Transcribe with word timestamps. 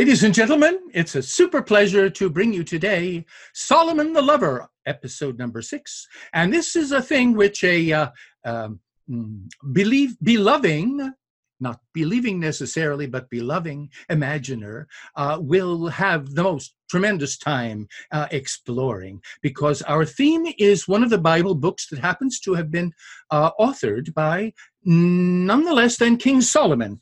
Ladies 0.00 0.22
and 0.22 0.32
gentlemen, 0.32 0.78
it's 0.94 1.14
a 1.14 1.22
super 1.22 1.60
pleasure 1.60 2.08
to 2.08 2.30
bring 2.30 2.54
you 2.54 2.64
today 2.64 3.26
Solomon 3.52 4.14
the 4.14 4.22
Lover, 4.22 4.66
episode 4.86 5.38
number 5.38 5.60
six. 5.60 6.08
And 6.32 6.50
this 6.50 6.74
is 6.74 6.90
a 6.92 7.02
thing 7.02 7.34
which 7.34 7.62
a 7.64 7.92
uh, 7.92 8.08
um, 8.46 8.80
mm, 9.10 9.46
believe, 9.72 10.16
beloving, 10.22 11.12
not 11.60 11.80
believing 11.92 12.40
necessarily, 12.40 13.08
but 13.08 13.28
beloving 13.28 13.90
imaginer 14.08 14.88
uh, 15.16 15.36
will 15.38 15.88
have 15.88 16.34
the 16.34 16.44
most 16.44 16.76
tremendous 16.88 17.36
time 17.36 17.86
uh, 18.10 18.26
exploring 18.30 19.20
because 19.42 19.82
our 19.82 20.06
theme 20.06 20.46
is 20.56 20.88
one 20.88 21.02
of 21.02 21.10
the 21.10 21.18
Bible 21.18 21.54
books 21.54 21.88
that 21.88 21.98
happens 21.98 22.40
to 22.40 22.54
have 22.54 22.70
been 22.70 22.90
uh, 23.30 23.50
authored 23.60 24.14
by 24.14 24.54
none 24.82 25.64
the 25.64 25.74
less 25.74 25.98
than 25.98 26.16
King 26.16 26.40
Solomon. 26.40 27.00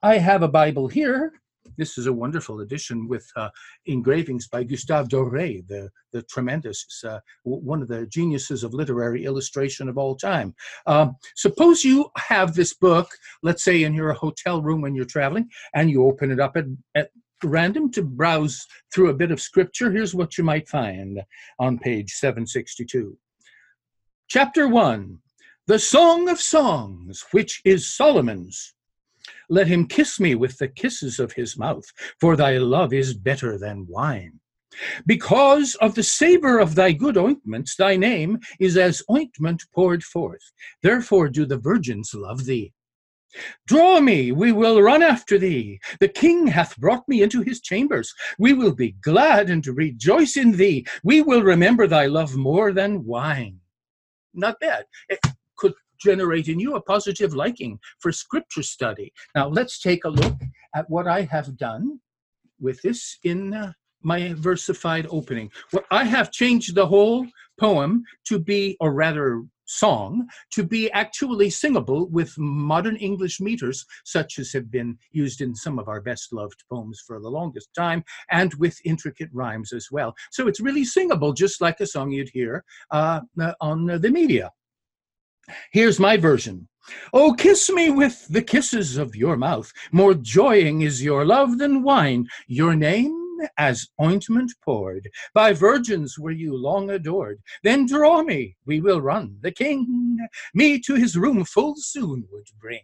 I 0.00 0.18
have 0.18 0.44
a 0.44 0.48
Bible 0.48 0.86
here 0.86 1.41
this 1.76 1.98
is 1.98 2.06
a 2.06 2.12
wonderful 2.12 2.60
edition 2.60 3.08
with 3.08 3.30
uh, 3.36 3.48
engravings 3.86 4.48
by 4.48 4.64
Gustave 4.64 5.08
Doré, 5.08 5.66
the, 5.66 5.90
the 6.12 6.22
tremendous, 6.22 6.86
uh, 7.04 7.20
one 7.44 7.82
of 7.82 7.88
the 7.88 8.06
geniuses 8.06 8.64
of 8.64 8.74
literary 8.74 9.24
illustration 9.24 9.88
of 9.88 9.98
all 9.98 10.14
time. 10.14 10.54
Um, 10.86 11.16
suppose 11.36 11.84
you 11.84 12.10
have 12.16 12.54
this 12.54 12.74
book, 12.74 13.08
let's 13.42 13.64
say 13.64 13.84
in 13.84 13.94
your 13.94 14.12
hotel 14.12 14.62
room 14.62 14.80
when 14.80 14.94
you're 14.94 15.04
traveling, 15.04 15.48
and 15.74 15.90
you 15.90 16.06
open 16.06 16.30
it 16.30 16.40
up 16.40 16.56
at, 16.56 16.66
at 16.94 17.10
random 17.44 17.90
to 17.92 18.02
browse 18.02 18.66
through 18.92 19.10
a 19.10 19.14
bit 19.14 19.30
of 19.30 19.40
scripture. 19.40 19.90
Here's 19.90 20.14
what 20.14 20.38
you 20.38 20.44
might 20.44 20.68
find 20.68 21.22
on 21.58 21.78
page 21.78 22.12
762. 22.12 23.16
Chapter 24.28 24.68
1 24.68 25.18
The 25.66 25.78
Song 25.78 26.28
of 26.28 26.40
Songs, 26.40 27.24
which 27.32 27.60
is 27.64 27.92
Solomon's. 27.92 28.74
Let 29.52 29.66
him 29.66 29.86
kiss 29.86 30.18
me 30.18 30.34
with 30.34 30.56
the 30.56 30.66
kisses 30.66 31.18
of 31.18 31.34
his 31.34 31.58
mouth, 31.58 31.84
for 32.18 32.36
thy 32.36 32.56
love 32.56 32.94
is 32.94 33.12
better 33.12 33.58
than 33.58 33.86
wine. 33.86 34.40
Because 35.04 35.74
of 35.74 35.94
the 35.94 36.02
savor 36.02 36.58
of 36.58 36.74
thy 36.74 36.92
good 36.92 37.18
ointments, 37.18 37.76
thy 37.76 37.96
name 37.96 38.38
is 38.58 38.78
as 38.78 39.02
ointment 39.10 39.62
poured 39.74 40.02
forth. 40.04 40.40
Therefore 40.82 41.28
do 41.28 41.44
the 41.44 41.58
virgins 41.58 42.14
love 42.14 42.46
thee. 42.46 42.72
Draw 43.66 44.00
me, 44.00 44.32
we 44.32 44.52
will 44.52 44.80
run 44.80 45.02
after 45.02 45.36
thee. 45.36 45.80
The 46.00 46.08
king 46.08 46.46
hath 46.46 46.78
brought 46.78 47.06
me 47.06 47.20
into 47.20 47.42
his 47.42 47.60
chambers. 47.60 48.14
We 48.38 48.54
will 48.54 48.74
be 48.74 48.92
glad 49.02 49.50
and 49.50 49.66
rejoice 49.66 50.38
in 50.38 50.52
thee. 50.52 50.86
We 51.04 51.20
will 51.20 51.42
remember 51.42 51.86
thy 51.86 52.06
love 52.06 52.34
more 52.34 52.72
than 52.72 53.04
wine. 53.04 53.58
Not 54.32 54.60
bad. 54.60 54.86
Could 55.10 55.18
generate 56.02 56.48
in 56.48 56.58
you 56.58 56.74
a 56.74 56.82
positive 56.82 57.34
liking 57.34 57.78
for 58.00 58.12
scripture 58.12 58.62
study. 58.62 59.12
Now, 59.34 59.48
let's 59.48 59.80
take 59.80 60.04
a 60.04 60.08
look 60.08 60.38
at 60.74 60.88
what 60.88 61.06
I 61.06 61.22
have 61.22 61.56
done 61.56 62.00
with 62.60 62.80
this 62.82 63.18
in 63.24 63.54
uh, 63.54 63.72
my 64.02 64.32
versified 64.34 65.06
opening. 65.10 65.50
Well, 65.72 65.84
I 65.90 66.04
have 66.04 66.32
changed 66.32 66.74
the 66.74 66.86
whole 66.86 67.26
poem 67.60 68.02
to 68.28 68.38
be, 68.38 68.76
or 68.80 68.92
rather, 68.92 69.42
song 69.66 70.26
to 70.52 70.62
be 70.62 70.90
actually 70.92 71.48
singable 71.48 72.08
with 72.08 72.36
modern 72.36 72.96
English 72.96 73.40
meters, 73.40 73.84
such 74.04 74.38
as 74.38 74.52
have 74.52 74.70
been 74.70 74.98
used 75.12 75.40
in 75.40 75.54
some 75.54 75.78
of 75.78 75.88
our 75.88 76.00
best 76.00 76.32
loved 76.32 76.62
poems 76.70 77.02
for 77.06 77.20
the 77.20 77.28
longest 77.28 77.68
time, 77.76 78.04
and 78.30 78.52
with 78.54 78.76
intricate 78.84 79.30
rhymes 79.32 79.72
as 79.72 79.86
well. 79.90 80.14
So 80.30 80.46
it's 80.48 80.60
really 80.60 80.84
singable, 80.84 81.32
just 81.32 81.60
like 81.60 81.80
a 81.80 81.86
song 81.86 82.10
you'd 82.10 82.28
hear 82.28 82.64
uh, 82.90 83.20
on 83.60 83.86
the 83.86 84.10
media. 84.10 84.50
Here's 85.72 85.98
my 85.98 86.16
version. 86.16 86.68
Oh, 87.12 87.34
kiss 87.34 87.70
me 87.70 87.90
with 87.90 88.26
the 88.28 88.42
kisses 88.42 88.96
of 88.96 89.16
your 89.16 89.36
mouth. 89.36 89.72
More 89.92 90.14
joying 90.14 90.82
is 90.82 91.02
your 91.02 91.24
love 91.24 91.58
than 91.58 91.82
wine. 91.82 92.26
Your 92.48 92.74
name 92.74 93.16
as 93.56 93.88
ointment 94.00 94.52
poured. 94.64 95.08
By 95.34 95.52
virgins 95.52 96.18
were 96.18 96.30
you 96.30 96.56
long 96.56 96.90
adored. 96.90 97.40
Then 97.62 97.86
draw 97.86 98.22
me, 98.22 98.56
we 98.66 98.80
will 98.80 99.00
run. 99.00 99.36
The 99.40 99.52
king 99.52 100.18
me 100.54 100.80
to 100.80 100.94
his 100.94 101.16
room 101.16 101.44
full 101.44 101.74
soon 101.76 102.26
would 102.30 102.46
bring. 102.60 102.82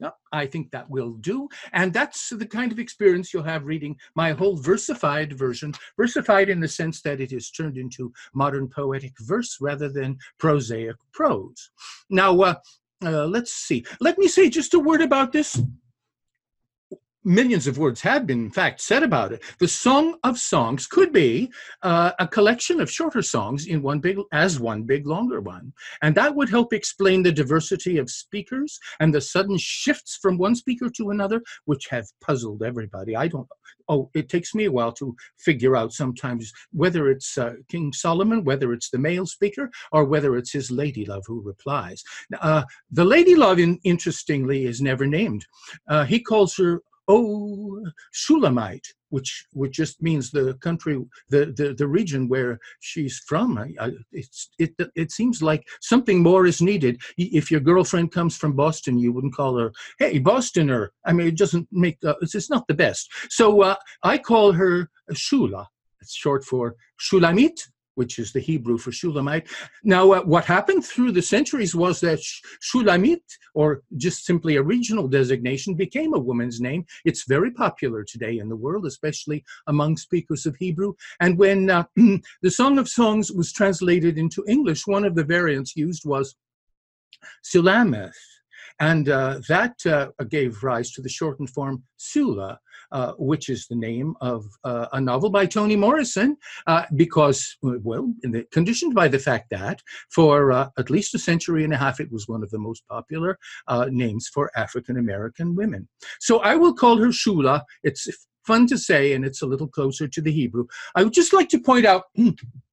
No, 0.00 0.12
I 0.32 0.46
think 0.46 0.70
that 0.70 0.88
will 0.88 1.14
do. 1.14 1.48
And 1.72 1.92
that's 1.92 2.28
the 2.30 2.46
kind 2.46 2.70
of 2.70 2.78
experience 2.78 3.34
you'll 3.34 3.42
have 3.42 3.64
reading 3.66 3.96
my 4.14 4.32
whole 4.32 4.56
versified 4.56 5.32
version, 5.32 5.74
versified 5.96 6.48
in 6.48 6.60
the 6.60 6.68
sense 6.68 7.02
that 7.02 7.20
it 7.20 7.32
is 7.32 7.50
turned 7.50 7.76
into 7.76 8.12
modern 8.32 8.68
poetic 8.68 9.14
verse 9.18 9.58
rather 9.60 9.88
than 9.88 10.18
prosaic 10.38 10.96
prose. 11.12 11.70
Now, 12.10 12.40
uh, 12.40 12.54
uh, 13.04 13.26
let's 13.26 13.52
see. 13.52 13.84
Let 14.00 14.18
me 14.18 14.28
say 14.28 14.48
just 14.48 14.74
a 14.74 14.78
word 14.78 15.02
about 15.02 15.32
this 15.32 15.60
millions 17.28 17.66
of 17.66 17.78
words 17.78 18.00
have 18.00 18.26
been, 18.26 18.46
in 18.46 18.50
fact, 18.50 18.80
said 18.80 19.02
about 19.02 19.32
it. 19.32 19.42
The 19.58 19.68
Song 19.68 20.18
of 20.24 20.38
Songs 20.38 20.86
could 20.86 21.12
be 21.12 21.52
uh, 21.82 22.12
a 22.18 22.26
collection 22.26 22.80
of 22.80 22.90
shorter 22.90 23.22
songs 23.22 23.66
in 23.66 23.82
one 23.82 24.00
big, 24.00 24.18
as 24.32 24.58
one 24.58 24.82
big 24.82 25.06
longer 25.06 25.40
one, 25.40 25.72
and 26.02 26.14
that 26.14 26.34
would 26.34 26.48
help 26.48 26.72
explain 26.72 27.22
the 27.22 27.32
diversity 27.32 27.98
of 27.98 28.10
speakers 28.10 28.78
and 29.00 29.14
the 29.14 29.20
sudden 29.20 29.58
shifts 29.58 30.18
from 30.20 30.38
one 30.38 30.54
speaker 30.54 30.88
to 30.90 31.10
another, 31.10 31.42
which 31.66 31.86
have 31.88 32.06
puzzled 32.20 32.62
everybody. 32.62 33.14
I 33.14 33.28
don't. 33.28 33.46
Oh, 33.90 34.10
it 34.14 34.28
takes 34.28 34.54
me 34.54 34.64
a 34.64 34.72
while 34.72 34.92
to 34.92 35.14
figure 35.38 35.76
out 35.76 35.92
sometimes 35.92 36.52
whether 36.72 37.10
it's 37.10 37.36
uh, 37.38 37.54
King 37.68 37.92
Solomon, 37.92 38.44
whether 38.44 38.72
it's 38.72 38.90
the 38.90 38.98
male 38.98 39.26
speaker, 39.26 39.70
or 39.92 40.04
whether 40.04 40.36
it's 40.36 40.52
his 40.52 40.70
lady 40.70 41.04
love 41.04 41.24
who 41.26 41.40
replies. 41.40 42.02
Uh, 42.40 42.64
the 42.90 43.04
lady 43.04 43.34
love, 43.34 43.58
in, 43.58 43.78
interestingly, 43.84 44.66
is 44.66 44.80
never 44.80 45.06
named. 45.06 45.46
Uh, 45.88 46.04
he 46.04 46.20
calls 46.20 46.56
her 46.56 46.82
oh 47.08 47.82
Shulamite, 48.12 48.86
which 49.08 49.46
which 49.52 49.72
just 49.72 50.00
means 50.02 50.30
the 50.30 50.54
country, 50.54 51.02
the 51.30 51.46
the, 51.56 51.74
the 51.74 51.88
region 51.88 52.28
where 52.28 52.58
she's 52.80 53.18
from. 53.26 53.58
I, 53.58 53.74
I, 53.80 53.90
it's 54.12 54.50
it 54.58 54.74
it 54.94 55.10
seems 55.10 55.42
like 55.42 55.66
something 55.80 56.22
more 56.22 56.46
is 56.46 56.60
needed. 56.60 57.00
If 57.16 57.50
your 57.50 57.60
girlfriend 57.60 58.12
comes 58.12 58.36
from 58.36 58.52
Boston, 58.52 58.98
you 58.98 59.12
wouldn't 59.12 59.34
call 59.34 59.58
her 59.58 59.72
hey 59.98 60.20
Bostoner. 60.20 60.88
I 61.04 61.12
mean, 61.12 61.28
it 61.28 61.38
doesn't 61.38 61.68
make 61.72 61.98
uh, 62.04 62.14
it's, 62.20 62.34
it's 62.34 62.50
not 62.50 62.66
the 62.68 62.74
best. 62.74 63.10
So 63.30 63.62
uh, 63.62 63.76
I 64.02 64.18
call 64.18 64.52
her 64.52 64.90
Shula. 65.12 65.66
It's 66.00 66.14
short 66.14 66.44
for 66.44 66.76
Shulamit 67.00 67.58
which 67.98 68.20
is 68.20 68.32
the 68.32 68.38
Hebrew 68.38 68.78
for 68.78 68.92
Shulamite. 68.92 69.48
Now, 69.82 70.12
uh, 70.12 70.22
what 70.22 70.44
happened 70.44 70.84
through 70.84 71.10
the 71.10 71.28
centuries 71.34 71.74
was 71.74 71.98
that 72.00 72.20
Shulamit, 72.62 73.24
or 73.54 73.82
just 73.96 74.24
simply 74.24 74.54
a 74.54 74.62
regional 74.62 75.08
designation, 75.08 75.74
became 75.74 76.14
a 76.14 76.24
woman's 76.28 76.60
name. 76.60 76.84
It's 77.04 77.24
very 77.26 77.50
popular 77.50 78.04
today 78.04 78.38
in 78.38 78.48
the 78.48 78.62
world, 78.64 78.86
especially 78.86 79.44
among 79.66 79.96
speakers 79.96 80.46
of 80.46 80.54
Hebrew. 80.54 80.92
And 81.18 81.36
when 81.36 81.70
uh, 81.70 81.84
the 81.96 82.50
Song 82.60 82.78
of 82.78 82.88
Songs 82.88 83.32
was 83.32 83.52
translated 83.52 84.16
into 84.16 84.44
English, 84.46 84.86
one 84.86 85.04
of 85.04 85.16
the 85.16 85.24
variants 85.24 85.74
used 85.74 86.04
was 86.06 86.36
Sulamith. 87.42 88.12
And 88.78 89.08
uh, 89.08 89.40
that 89.48 89.74
uh, 89.86 90.10
gave 90.28 90.62
rise 90.62 90.92
to 90.92 91.02
the 91.02 91.08
shortened 91.08 91.50
form 91.50 91.82
Sula, 91.96 92.60
uh, 92.92 93.12
which 93.18 93.48
is 93.48 93.66
the 93.66 93.74
name 93.74 94.14
of 94.20 94.46
uh, 94.64 94.86
a 94.92 95.00
novel 95.00 95.30
by 95.30 95.46
Toni 95.46 95.76
Morrison, 95.76 96.36
uh, 96.66 96.84
because, 96.96 97.56
well, 97.62 98.12
the, 98.22 98.44
conditioned 98.52 98.94
by 98.94 99.08
the 99.08 99.18
fact 99.18 99.50
that 99.50 99.80
for 100.10 100.52
uh, 100.52 100.68
at 100.78 100.90
least 100.90 101.14
a 101.14 101.18
century 101.18 101.64
and 101.64 101.72
a 101.72 101.76
half, 101.76 102.00
it 102.00 102.10
was 102.10 102.28
one 102.28 102.42
of 102.42 102.50
the 102.50 102.58
most 102.58 102.86
popular 102.88 103.38
names 103.90 104.28
for 104.28 104.50
African 104.56 104.98
American 104.98 105.54
women. 105.54 105.88
So 106.20 106.38
I 106.40 106.56
will 106.56 106.74
call 106.74 106.98
her 106.98 107.08
Shula. 107.08 107.62
It's 107.82 108.08
fun 108.48 108.66
to 108.66 108.78
say, 108.78 109.12
and 109.12 109.24
it's 109.24 109.42
a 109.42 109.46
little 109.46 109.68
closer 109.68 110.08
to 110.08 110.20
the 110.22 110.32
Hebrew. 110.32 110.66
I 110.94 111.04
would 111.04 111.12
just 111.12 111.32
like 111.32 111.50
to 111.50 111.60
point 111.60 111.84
out 111.84 112.04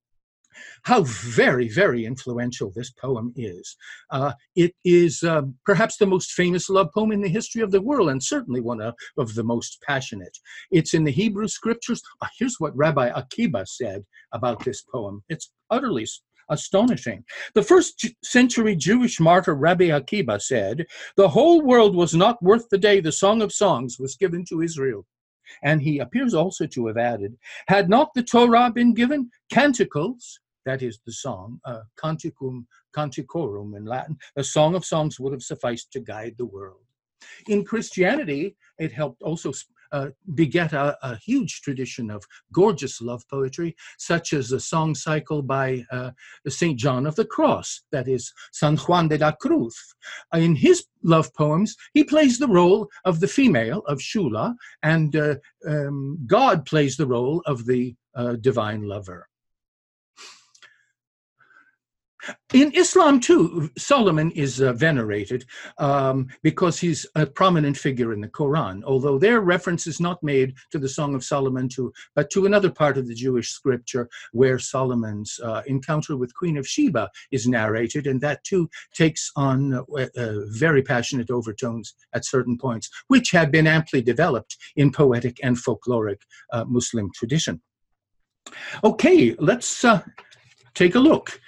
how 0.83 1.03
very, 1.03 1.69
very 1.69 2.05
influential 2.05 2.71
this 2.75 2.91
poem 2.91 3.33
is. 3.35 3.75
Uh, 4.09 4.33
it 4.55 4.73
is 4.83 5.23
um, 5.23 5.55
perhaps 5.65 5.97
the 5.97 6.05
most 6.05 6.31
famous 6.31 6.69
love 6.69 6.89
poem 6.93 7.11
in 7.11 7.21
the 7.21 7.29
history 7.29 7.61
of 7.61 7.71
the 7.71 7.81
world, 7.81 8.09
and 8.09 8.21
certainly 8.23 8.61
one 8.61 8.81
of, 8.81 8.93
of 9.17 9.33
the 9.35 9.43
most 9.43 9.79
passionate. 9.85 10.37
It's 10.71 10.93
in 10.93 11.03
the 11.03 11.11
Hebrew 11.11 11.47
scriptures. 11.47 12.01
Uh, 12.21 12.27
here's 12.37 12.59
what 12.59 12.75
Rabbi 12.75 13.07
Akiba 13.15 13.65
said 13.65 14.03
about 14.31 14.63
this 14.63 14.81
poem. 14.81 15.23
It's 15.29 15.51
utterly 15.69 16.05
astonishing. 16.49 17.23
The 17.53 17.63
first 17.63 18.05
century 18.23 18.75
Jewish 18.75 19.19
martyr 19.19 19.55
Rabbi 19.55 19.85
Akiba 19.85 20.39
said, 20.39 20.85
The 21.15 21.29
whole 21.29 21.61
world 21.61 21.95
was 21.95 22.13
not 22.13 22.41
worth 22.41 22.69
the 22.69 22.77
day 22.77 22.99
the 22.99 23.11
Song 23.11 23.41
of 23.41 23.51
Songs 23.51 23.97
was 23.99 24.15
given 24.15 24.45
to 24.49 24.61
Israel. 24.61 25.05
And 25.63 25.81
he 25.81 25.99
appears 25.99 26.33
also 26.33 26.65
to 26.67 26.87
have 26.87 26.97
added, 26.97 27.37
Had 27.67 27.89
not 27.89 28.13
the 28.13 28.23
Torah 28.23 28.71
been 28.71 28.93
given, 28.93 29.29
canticles, 29.51 30.39
that 30.65 30.81
is 30.81 30.99
the 31.05 31.11
song, 31.11 31.59
uh, 31.65 31.81
Canticum 32.01 32.65
Canticorum 32.95 33.75
in 33.75 33.85
Latin, 33.85 34.17
a 34.35 34.43
song 34.43 34.75
of 34.75 34.85
songs 34.85 35.19
would 35.19 35.33
have 35.33 35.43
sufficed 35.43 35.91
to 35.93 35.99
guide 35.99 36.35
the 36.37 36.45
world. 36.45 36.81
In 37.47 37.63
Christianity, 37.63 38.55
it 38.77 38.91
helped 38.91 39.21
also 39.21 39.51
uh, 39.91 40.09
beget 40.33 40.73
a, 40.73 40.97
a, 41.03 41.15
huge 41.17 41.61
tradition 41.61 42.09
of 42.11 42.23
gorgeous 42.51 43.01
love 43.01 43.23
poetry, 43.29 43.75
such 43.97 44.33
as 44.33 44.51
a 44.51 44.59
song 44.59 44.95
cycle 44.95 45.41
by 45.41 45.85
uh, 45.91 46.11
St. 46.47 46.77
John 46.77 47.05
of 47.05 47.15
the 47.15 47.25
Cross, 47.25 47.83
that 47.91 48.07
is, 48.07 48.33
San 48.51 48.77
Juan 48.77 49.07
de 49.07 49.17
la 49.17 49.31
Cruz. 49.31 49.75
In 50.33 50.55
his 50.55 50.85
love 51.03 51.33
poems, 51.33 51.75
he 51.93 52.03
plays 52.03 52.37
the 52.39 52.47
role 52.47 52.89
of 53.05 53.19
the 53.19 53.27
female, 53.27 53.83
of 53.87 53.99
Shula, 53.99 54.55
and 54.83 55.15
uh, 55.15 55.35
um, 55.67 56.19
God 56.25 56.65
plays 56.65 56.97
the 56.97 57.07
role 57.07 57.41
of 57.45 57.65
the 57.65 57.95
uh, 58.15 58.33
divine 58.33 58.83
lover. 58.83 59.27
In 62.53 62.71
Islam, 62.73 63.19
too, 63.19 63.69
Solomon 63.77 64.31
is 64.31 64.61
uh, 64.61 64.73
venerated 64.73 65.45
um, 65.77 66.27
because 66.41 66.79
he's 66.79 67.05
a 67.15 67.25
prominent 67.25 67.77
figure 67.77 68.13
in 68.13 68.21
the 68.21 68.27
Quran, 68.27 68.83
although 68.83 69.17
their 69.17 69.41
reference 69.41 69.87
is 69.87 69.99
not 69.99 70.21
made 70.23 70.55
to 70.71 70.79
the 70.79 70.89
Song 70.89 71.15
of 71.15 71.23
Solomon, 71.23 71.67
to, 71.69 71.91
but 72.15 72.29
to 72.31 72.45
another 72.45 72.69
part 72.69 72.97
of 72.97 73.07
the 73.07 73.13
Jewish 73.13 73.49
scripture 73.49 74.09
where 74.31 74.59
Solomon's 74.59 75.39
uh, 75.43 75.61
encounter 75.67 76.17
with 76.17 76.35
Queen 76.35 76.57
of 76.57 76.67
Sheba 76.67 77.09
is 77.31 77.47
narrated, 77.47 78.07
and 78.07 78.21
that 78.21 78.43
too 78.43 78.69
takes 78.93 79.31
on 79.35 79.73
uh, 79.73 79.81
uh 80.17 80.45
very 80.47 80.81
passionate 80.81 81.29
overtones 81.29 81.95
at 82.13 82.25
certain 82.25 82.57
points, 82.57 82.89
which 83.07 83.31
have 83.31 83.51
been 83.51 83.67
amply 83.67 84.01
developed 84.01 84.57
in 84.75 84.91
poetic 84.91 85.37
and 85.43 85.57
folkloric 85.57 86.21
uh, 86.53 86.63
Muslim 86.65 87.11
tradition. 87.13 87.61
Okay, 88.83 89.35
let's 89.39 89.83
uh, 89.83 90.01
take 90.75 90.95
a 90.95 90.99
look 90.99 91.39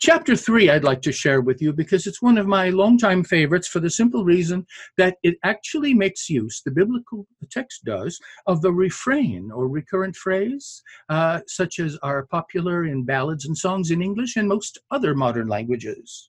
Chapter 0.00 0.34
three, 0.36 0.68
I'd 0.68 0.84
like 0.84 1.02
to 1.02 1.12
share 1.12 1.40
with 1.40 1.62
you 1.62 1.72
because 1.72 2.06
it's 2.06 2.20
one 2.20 2.36
of 2.36 2.46
my 2.46 2.68
longtime 2.68 3.22
favorites 3.22 3.68
for 3.68 3.78
the 3.78 3.88
simple 3.88 4.24
reason 4.24 4.66
that 4.96 5.16
it 5.22 5.38
actually 5.44 5.94
makes 5.94 6.28
use, 6.28 6.62
the 6.64 6.72
biblical 6.72 7.26
text 7.50 7.84
does, 7.84 8.18
of 8.46 8.60
the 8.60 8.72
refrain 8.72 9.50
or 9.52 9.68
recurrent 9.68 10.16
phrase, 10.16 10.82
uh, 11.08 11.40
such 11.46 11.78
as 11.78 11.96
are 12.02 12.26
popular 12.26 12.84
in 12.84 13.04
ballads 13.04 13.46
and 13.46 13.56
songs 13.56 13.90
in 13.92 14.02
English 14.02 14.36
and 14.36 14.48
most 14.48 14.78
other 14.90 15.14
modern 15.14 15.46
languages. 15.46 16.28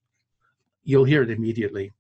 You'll 0.84 1.06
hear 1.06 1.24
it 1.24 1.32
immediately. 1.32 1.92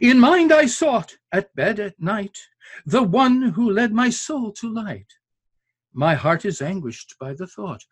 In 0.00 0.18
mind 0.18 0.52
I 0.52 0.66
sought 0.66 1.16
at 1.30 1.54
bed 1.54 1.78
at 1.78 2.00
night 2.00 2.36
the 2.84 3.04
one 3.04 3.42
who 3.42 3.70
led 3.70 3.92
my 3.92 4.10
soul 4.10 4.52
to 4.54 4.68
light. 4.68 5.06
My 5.94 6.14
heart 6.14 6.44
is 6.44 6.60
anguished 6.60 7.14
by 7.20 7.32
the 7.32 7.46
thought. 7.46 7.84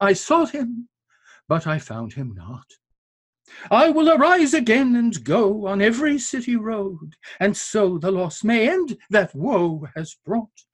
I 0.00 0.14
sought 0.14 0.50
him 0.50 0.88
but 1.48 1.66
I 1.66 1.78
found 1.78 2.12
him 2.12 2.34
not. 2.34 2.66
I 3.70 3.90
will 3.90 4.10
arise 4.10 4.54
again 4.54 4.96
and 4.96 5.24
go 5.24 5.66
on 5.66 5.82
every 5.82 6.18
city 6.18 6.56
road, 6.56 7.16
and 7.40 7.56
so 7.56 7.98
the 7.98 8.10
loss 8.10 8.44
may 8.44 8.68
end 8.68 8.96
that 9.10 9.34
woe 9.34 9.88
has 9.94 10.16
brought. 10.24 10.64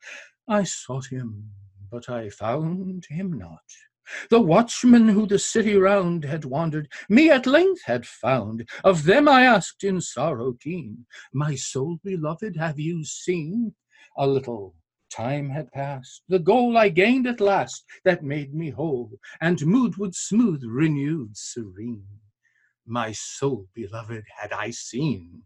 I 0.47 0.65
sought 0.65 1.07
him, 1.07 1.51
but 1.91 2.09
I 2.09 2.31
found 2.31 3.07
him 3.09 3.33
not. 3.33 3.65
The 4.31 4.41
watchmen 4.41 5.09
who 5.09 5.27
the 5.27 5.39
city 5.39 5.77
round 5.77 6.25
had 6.25 6.45
wandered, 6.45 6.91
me 7.09 7.31
at 7.31 7.47
length 7.47 7.83
had 7.85 8.07
found. 8.07 8.69
Of 8.85 9.05
them 9.05 9.29
I 9.29 9.45
asked 9.45 9.85
in 9.85 10.01
sorrow 10.01 10.55
keen, 10.55 11.07
My 11.33 11.55
soul 11.55 11.99
beloved, 12.03 12.57
have 12.57 12.79
you 12.79 13.05
seen? 13.05 13.75
A 14.17 14.27
little 14.27 14.75
Time 15.11 15.51
had 15.51 15.73
passed, 15.73 16.23
the 16.29 16.39
goal 16.39 16.77
I 16.77 16.89
gained 16.91 17.27
at 17.27 17.41
last, 17.41 17.85
that 18.05 18.23
made 18.23 18.55
me 18.55 18.71
whole, 18.71 19.13
and 19.41 19.65
mood 19.67 19.97
would 19.97 20.15
smooth, 20.15 20.63
renewed, 20.65 21.37
serene. 21.37 22.07
My 22.87 23.13
soul 23.13 23.69
beloved 23.75 24.25
had 24.39 24.53
I 24.53 24.71
seen. 24.71 25.43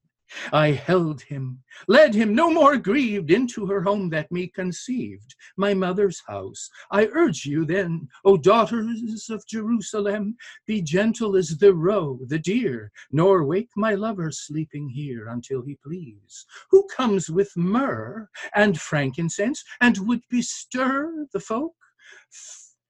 I 0.52 0.72
held 0.72 1.22
him, 1.22 1.62
led 1.88 2.14
him 2.14 2.34
no 2.34 2.50
more 2.50 2.76
grieved 2.76 3.30
into 3.30 3.66
her 3.66 3.82
home 3.82 4.08
that 4.10 4.32
me 4.32 4.48
conceived, 4.48 5.34
my 5.56 5.74
mother's 5.74 6.22
house. 6.26 6.70
I 6.90 7.06
urge 7.06 7.44
you 7.44 7.64
then, 7.64 8.08
O 8.24 8.36
daughters 8.36 9.28
of 9.30 9.46
Jerusalem, 9.46 10.36
be 10.66 10.82
gentle 10.82 11.36
as 11.36 11.58
the 11.58 11.74
roe, 11.74 12.20
the 12.26 12.38
deer, 12.38 12.92
nor 13.10 13.44
wake 13.44 13.70
my 13.76 13.94
lover 13.94 14.30
sleeping 14.30 14.88
here 14.88 15.28
until 15.28 15.62
he 15.62 15.78
please, 15.84 16.46
who 16.70 16.86
comes 16.94 17.28
with 17.28 17.56
myrrh 17.56 18.28
and 18.54 18.80
frankincense 18.80 19.64
and 19.80 19.98
would 20.06 20.22
bestir 20.30 21.26
the 21.32 21.40
folk. 21.40 21.74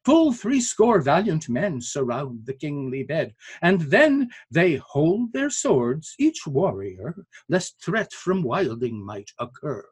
Full 0.05 0.33
threescore 0.33 1.01
valiant 1.01 1.49
men 1.49 1.81
surround 1.81 2.47
the 2.47 2.55
kingly 2.55 3.05
bed, 3.05 3.35
and 3.61 3.83
then 3.83 4.31
they 4.51 4.75
hold 4.77 5.33
their 5.33 5.51
swords, 5.51 6.15
each 6.19 6.47
warrior, 6.47 7.25
lest 7.49 7.81
threat 7.81 8.13
from 8.13 8.43
wilding 8.43 9.05
might 9.05 9.31
occur. 9.39 9.85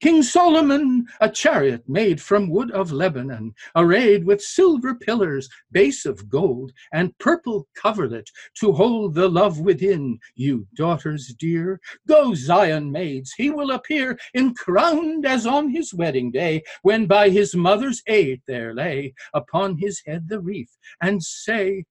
King 0.00 0.22
Solomon, 0.22 1.06
a 1.20 1.28
chariot 1.28 1.86
made 1.88 2.20
from 2.20 2.48
wood 2.48 2.70
of 2.70 2.92
Lebanon, 2.92 3.54
arrayed 3.76 4.24
with 4.24 4.40
silver 4.40 4.94
pillars, 4.94 5.48
base 5.72 6.06
of 6.06 6.28
gold, 6.28 6.72
and 6.92 7.16
purple 7.18 7.68
coverlet, 7.74 8.30
to 8.54 8.72
hold 8.72 9.14
the 9.14 9.28
love 9.28 9.60
within, 9.60 10.18
you 10.34 10.66
daughters 10.74 11.34
dear. 11.38 11.80
Go, 12.06 12.34
Zion 12.34 12.90
maids, 12.90 13.34
he 13.36 13.50
will 13.50 13.72
appear, 13.72 14.18
encrowned 14.34 15.26
as 15.26 15.46
on 15.46 15.68
his 15.70 15.92
wedding 15.92 16.30
day, 16.30 16.62
when 16.82 17.06
by 17.06 17.28
his 17.28 17.54
mother's 17.54 18.02
aid 18.06 18.40
there 18.46 18.74
lay 18.74 19.14
upon 19.34 19.76
his 19.76 20.02
head 20.06 20.28
the 20.28 20.40
wreath, 20.40 20.76
and 21.02 21.22
say, 21.22 21.84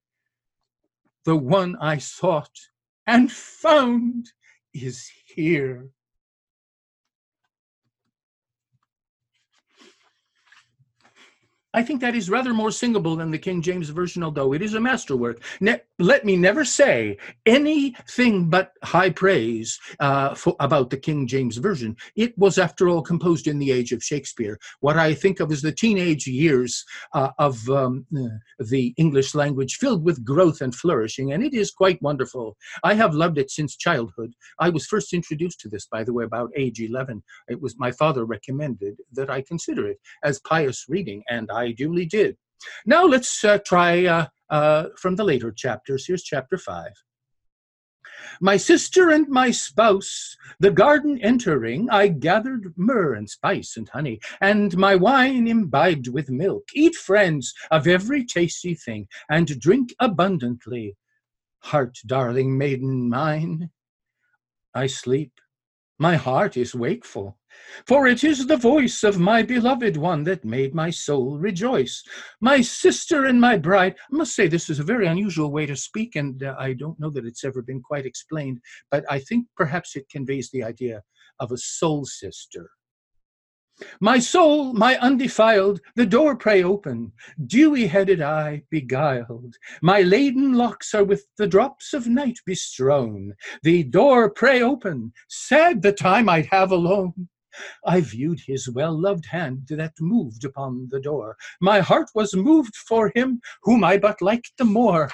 The 1.26 1.36
one 1.36 1.76
I 1.80 1.98
sought 1.98 2.58
and 3.06 3.32
found 3.32 4.32
is 4.74 5.10
here. 5.26 5.90
I 11.78 11.84
think 11.84 12.02
that 12.02 12.16
is 12.16 12.28
rather 12.28 12.56
more 12.56 12.72
singable 12.72 13.16
than 13.16 13.30
the 13.30 13.38
King 13.38 13.62
James 13.62 13.90
Version, 13.90 14.24
although 14.24 14.52
it 14.52 14.64
is 14.64 14.74
a 14.74 14.80
masterwork. 14.80 15.44
Ne- 15.62 15.80
let 16.00 16.26
me 16.26 16.36
never 16.36 16.66
say 16.66 17.18
anything 17.46 18.50
but 18.50 18.72
high 18.84 19.12
praise 19.12 19.80
uh, 20.00 20.34
for, 20.34 20.56
about 20.60 20.90
the 20.90 20.98
King 20.98 21.28
James 21.28 21.58
Version. 21.58 21.96
It 22.16 22.36
was, 22.36 22.58
after 22.58 22.90
all, 22.90 23.04
composed 23.04 23.46
in 23.46 23.60
the 23.60 23.72
age 23.72 23.92
of 23.92 24.04
Shakespeare. 24.04 24.58
What 24.80 24.98
I 24.98 25.14
think 25.14 25.40
of 25.40 25.52
as 25.52 25.62
the 25.62 25.72
teenage 25.72 26.26
years 26.26 26.84
uh, 27.14 27.30
of 27.38 27.70
um, 27.70 28.08
the 28.58 28.96
English 28.98 29.36
language, 29.36 29.76
filled 29.76 30.04
with 30.04 30.26
growth 30.26 30.62
and 30.62 30.74
flourishing, 30.74 31.34
and 31.34 31.44
it 31.44 31.54
is 31.54 31.70
quite 31.70 32.02
wonderful. 32.02 32.58
I 32.84 32.96
have 32.96 33.14
loved 33.14 33.38
it 33.38 33.52
since 33.52 33.78
childhood. 33.78 34.34
I 34.60 34.70
was 34.70 34.88
first 34.88 35.14
introduced 35.14 35.60
to 35.60 35.70
this, 35.70 35.86
by 35.86 36.04
the 36.04 36.14
way, 36.14 36.24
about 36.24 36.50
age 36.56 36.80
11. 36.80 37.22
It 37.50 37.62
was 37.62 37.78
my 37.78 37.92
father 37.92 38.26
recommended 38.26 38.98
that 39.14 39.30
I 39.30 39.44
consider 39.44 39.88
it 39.88 40.00
as 40.24 40.40
pious 40.40 40.86
reading, 40.90 41.24
and 41.30 41.52
I 41.52 41.67
I 41.68 41.72
duly 41.74 42.06
did. 42.06 42.38
Now 42.86 43.04
let's 43.06 43.44
uh, 43.44 43.60
try 43.60 44.06
uh, 44.06 44.28
uh, 44.50 44.86
from 44.98 45.16
the 45.16 45.26
later 45.26 45.52
chapters. 45.52 46.08
Here's 46.08 46.24
chapter 46.24 46.58
5. 46.58 46.92
My 48.40 48.56
sister 48.58 49.10
and 49.10 49.28
my 49.28 49.52
spouse, 49.52 50.36
the 50.60 50.72
garden 50.72 51.20
entering, 51.22 51.90
I 51.90 52.08
gathered 52.08 52.74
myrrh 52.78 53.16
and 53.16 53.30
spice 53.30 53.76
and 53.76 53.90
honey, 53.90 54.20
and 54.40 54.78
my 54.78 54.96
wine 54.96 55.48
imbibed 55.48 56.08
with 56.08 56.30
milk. 56.30 56.64
Eat, 56.74 56.96
friends, 56.96 57.54
of 57.70 57.86
every 57.86 58.24
tasty 58.26 58.74
thing, 58.74 59.08
and 59.30 59.60
drink 59.60 59.94
abundantly. 60.00 60.96
Heart, 61.60 61.98
darling 62.06 62.58
maiden 62.58 63.10
mine, 63.10 63.72
I 64.74 64.88
sleep, 64.88 65.34
my 66.00 66.16
heart 66.16 66.58
is 66.58 66.76
wakeful. 66.76 67.38
For 67.88 68.08
it 68.08 68.24
is 68.24 68.46
the 68.46 68.58
voice 68.58 69.04
of 69.04 69.20
my 69.20 69.42
beloved 69.42 69.98
one 69.98 70.24
that 70.26 70.46
made 70.46 70.76
my 70.76 70.90
soul 70.90 71.40
rejoice. 71.40 72.04
My 72.40 72.62
sister 72.62 73.26
and 73.26 73.42
my 73.42 73.58
bride. 73.58 73.96
I 74.12 74.16
must 74.16 74.36
say, 74.36 74.48
this 74.48 74.70
is 74.70 74.80
a 74.80 74.84
very 74.84 75.08
unusual 75.08 75.52
way 75.52 75.66
to 75.66 75.76
speak, 75.76 76.16
and 76.16 76.44
uh, 76.44 76.56
I 76.60 76.74
don't 76.74 77.00
know 77.00 77.10
that 77.12 77.26
it's 77.26 77.44
ever 77.44 77.62
been 77.62 77.82
quite 77.82 78.06
explained, 78.06 78.60
but 78.92 79.06
I 79.10 79.20
think 79.20 79.48
perhaps 79.56 79.96
it 79.96 80.10
conveys 80.10 80.52
the 80.52 80.64
idea 80.64 81.02
of 81.40 81.52
a 81.52 81.58
soul 81.58 82.06
sister. 82.06 82.70
My 84.02 84.18
soul, 84.18 84.74
my 84.74 84.98
undefiled, 84.98 85.82
the 85.96 86.06
door 86.06 86.36
pray 86.36 86.64
open, 86.64 87.12
dewy 87.46 87.86
headed 87.88 88.22
eye 88.22 88.64
beguiled. 88.72 89.56
My 89.82 90.02
laden 90.02 90.54
locks 90.54 90.96
are 90.96 91.04
with 91.04 91.26
the 91.38 91.48
drops 91.48 91.94
of 91.94 92.08
night 92.08 92.40
bestrown. 92.48 93.34
The 93.64 93.84
door 93.84 94.30
pray 94.30 94.62
open, 94.62 95.14
sad 95.28 95.82
the 95.82 95.94
time 95.94 96.28
I'd 96.28 96.48
have 96.48 96.72
alone. 96.72 97.30
I 97.86 98.02
viewed 98.02 98.40
his 98.40 98.70
well 98.70 99.00
loved 99.00 99.26
hand 99.26 99.68
that 99.70 99.94
moved 100.00 100.46
upon 100.46 100.88
the 100.92 101.00
door. 101.00 101.38
My 101.60 101.80
heart 101.80 102.10
was 102.14 102.36
moved 102.36 102.76
for 102.76 103.12
him 103.16 103.42
whom 103.64 103.84
I 103.84 103.98
but 103.98 104.22
liked 104.22 104.54
the 104.58 104.66
more. 104.66 105.10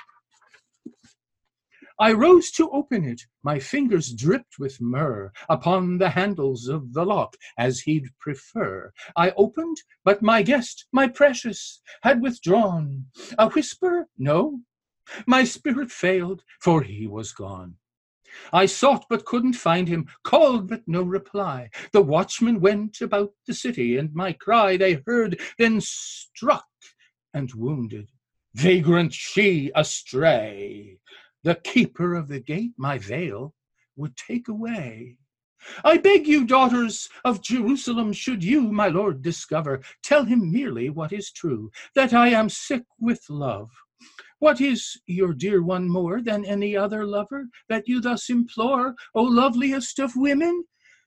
I 1.99 2.11
rose 2.13 2.51
to 2.51 2.69
open 2.71 3.03
it. 3.05 3.21
My 3.43 3.59
fingers 3.59 4.11
dripped 4.11 4.57
with 4.57 4.81
myrrh 4.81 5.31
upon 5.49 5.97
the 5.97 6.09
handles 6.09 6.67
of 6.67 6.93
the 6.93 7.05
lock, 7.05 7.37
as 7.57 7.81
he'd 7.81 8.09
prefer. 8.19 8.91
I 9.15 9.31
opened, 9.31 9.77
but 10.03 10.21
my 10.21 10.41
guest, 10.41 10.85
my 10.91 11.07
precious, 11.07 11.81
had 12.01 12.21
withdrawn. 12.21 13.05
A 13.37 13.49
whisper? 13.49 14.07
No. 14.17 14.61
My 15.27 15.43
spirit 15.43 15.91
failed, 15.91 16.43
for 16.59 16.81
he 16.81 17.07
was 17.07 17.31
gone. 17.31 17.75
I 18.51 18.65
sought 18.65 19.05
but 19.09 19.25
couldn't 19.25 19.53
find 19.53 19.87
him, 19.87 20.07
called 20.23 20.67
but 20.67 20.87
no 20.87 21.03
reply. 21.03 21.69
The 21.91 22.01
watchmen 22.01 22.59
went 22.59 23.01
about 23.01 23.33
the 23.45 23.53
city, 23.53 23.97
and 23.97 24.13
my 24.13 24.33
cry 24.33 24.77
they 24.77 25.03
heard, 25.05 25.39
then 25.59 25.81
struck 25.81 26.67
and 27.33 27.53
wounded. 27.53 28.09
Vagrant 28.55 29.13
she 29.13 29.71
astray. 29.75 30.99
The 31.43 31.55
keeper 31.55 32.15
of 32.15 32.29
the 32.29 32.39
gate 32.39 32.71
my 32.77 32.97
veil 32.97 33.53
would 33.95 34.15
take 34.15 34.47
away. 34.47 35.17
I 35.83 35.97
beg 35.97 36.27
you, 36.27 36.45
daughters 36.45 37.09
of 37.23 37.41
Jerusalem, 37.41 38.13
should 38.13 38.43
you, 38.43 38.71
my 38.71 38.87
lord, 38.87 39.21
discover, 39.21 39.81
tell 40.03 40.25
him 40.25 40.51
merely 40.51 40.89
what 40.89 41.13
is 41.13 41.31
true, 41.31 41.71
that 41.95 42.13
I 42.13 42.29
am 42.29 42.49
sick 42.49 42.83
with 42.99 43.21
love. 43.29 43.69
What 44.39 44.59
is 44.59 44.99
your 45.05 45.33
dear 45.33 45.63
one 45.63 45.87
more 45.89 46.21
than 46.21 46.43
any 46.43 46.75
other 46.75 47.05
lover, 47.05 47.47
that 47.69 47.87
you 47.87 48.01
thus 48.01 48.29
implore, 48.29 48.95
O 49.15 49.23
loveliest 49.23 49.99
of 49.99 50.15
women? 50.15 50.65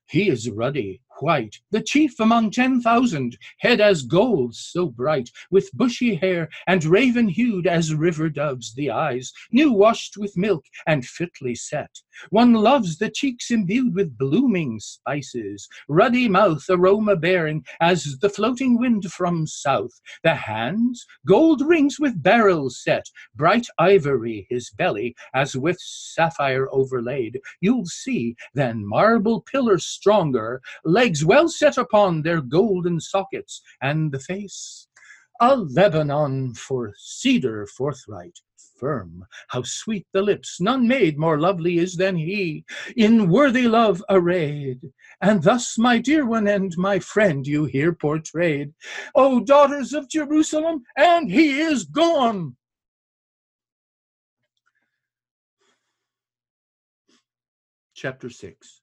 He 0.08 0.28
is 0.28 0.48
ruddy, 0.48 1.02
white, 1.20 1.56
the 1.70 1.82
chief 1.82 2.18
among 2.20 2.50
ten 2.50 2.80
thousand, 2.80 3.36
head 3.58 3.80
as 3.80 4.02
gold 4.02 4.54
so 4.54 4.86
bright, 4.86 5.30
with 5.50 5.70
bushy 5.74 6.14
hair, 6.14 6.48
and 6.66 6.84
raven 6.84 7.28
hued 7.28 7.66
as 7.66 7.94
river 7.94 8.28
doves 8.28 8.74
the 8.74 8.90
eyes, 8.90 9.32
new 9.52 9.72
washed 9.72 10.16
with 10.16 10.36
milk 10.36 10.64
and 10.86 11.04
fitly 11.06 11.54
set. 11.54 11.90
One 12.30 12.54
loves 12.54 12.98
the 12.98 13.10
cheeks 13.10 13.50
imbued 13.50 13.94
with 13.94 14.16
blooming 14.16 14.80
spices, 14.80 15.68
ruddy 15.88 16.28
mouth 16.28 16.64
aroma 16.68 17.16
bearing 17.16 17.64
as 17.80 18.18
the 18.20 18.30
floating 18.30 18.78
wind 18.78 19.04
from 19.12 19.46
south. 19.46 20.00
The 20.22 20.34
hands, 20.34 21.04
gold 21.26 21.60
rings 21.60 21.98
with 22.00 22.22
beryls 22.22 22.82
set, 22.82 23.06
bright 23.34 23.66
ivory 23.78 24.46
his 24.48 24.70
belly, 24.70 25.14
as 25.34 25.56
with 25.56 25.78
sapphire 25.80 26.68
overlaid. 26.72 27.40
You'll 27.60 27.86
see 27.86 28.36
then 28.54 28.86
marble 28.86 29.42
pillars 29.42 29.84
stronger, 29.84 30.62
legs 31.06 31.24
well 31.24 31.48
set 31.48 31.78
upon 31.78 32.22
their 32.22 32.40
golden 32.40 32.98
sockets, 32.98 33.62
and 33.80 34.10
the 34.10 34.18
face 34.18 34.88
a 35.40 35.54
Lebanon 35.54 36.52
for 36.54 36.94
cedar 36.96 37.64
forthright 37.64 38.40
firm. 38.76 39.24
How 39.48 39.62
sweet 39.62 40.04
the 40.12 40.22
lips, 40.22 40.60
none 40.60 40.88
made 40.88 41.16
more 41.16 41.38
lovely 41.38 41.78
is 41.78 41.94
than 41.94 42.16
he, 42.16 42.64
in 42.96 43.30
worthy 43.30 43.68
love 43.68 44.02
arrayed. 44.10 44.80
And 45.20 45.44
thus, 45.44 45.78
my 45.78 45.98
dear 45.98 46.26
one 46.26 46.48
and 46.48 46.76
my 46.76 46.98
friend, 46.98 47.46
you 47.46 47.66
hear 47.66 47.92
portrayed. 47.92 48.72
O 49.14 49.38
daughters 49.38 49.92
of 49.92 50.08
Jerusalem, 50.08 50.82
and 50.96 51.30
he 51.30 51.60
is 51.60 51.84
gone. 51.84 52.56
Chapter 57.94 58.28
6 58.28 58.80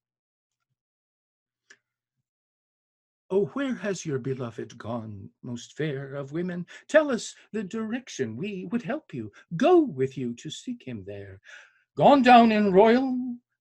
Oh, 3.36 3.46
where 3.54 3.74
has 3.74 4.06
your 4.06 4.20
beloved 4.20 4.78
gone, 4.78 5.28
most 5.42 5.76
fair 5.76 6.14
of 6.14 6.34
women? 6.34 6.68
Tell 6.88 7.10
us 7.10 7.34
the 7.52 7.64
direction, 7.64 8.38
we 8.38 8.68
would 8.72 8.84
help 8.84 9.12
you, 9.12 9.32
go 9.58 9.80
with 9.80 10.20
you 10.20 10.36
to 10.36 10.52
seek 10.52 10.84
him 10.86 11.04
there. 11.08 11.42
Gone 11.98 12.22
down 12.22 12.52
in 12.52 12.72
royal 12.72 13.18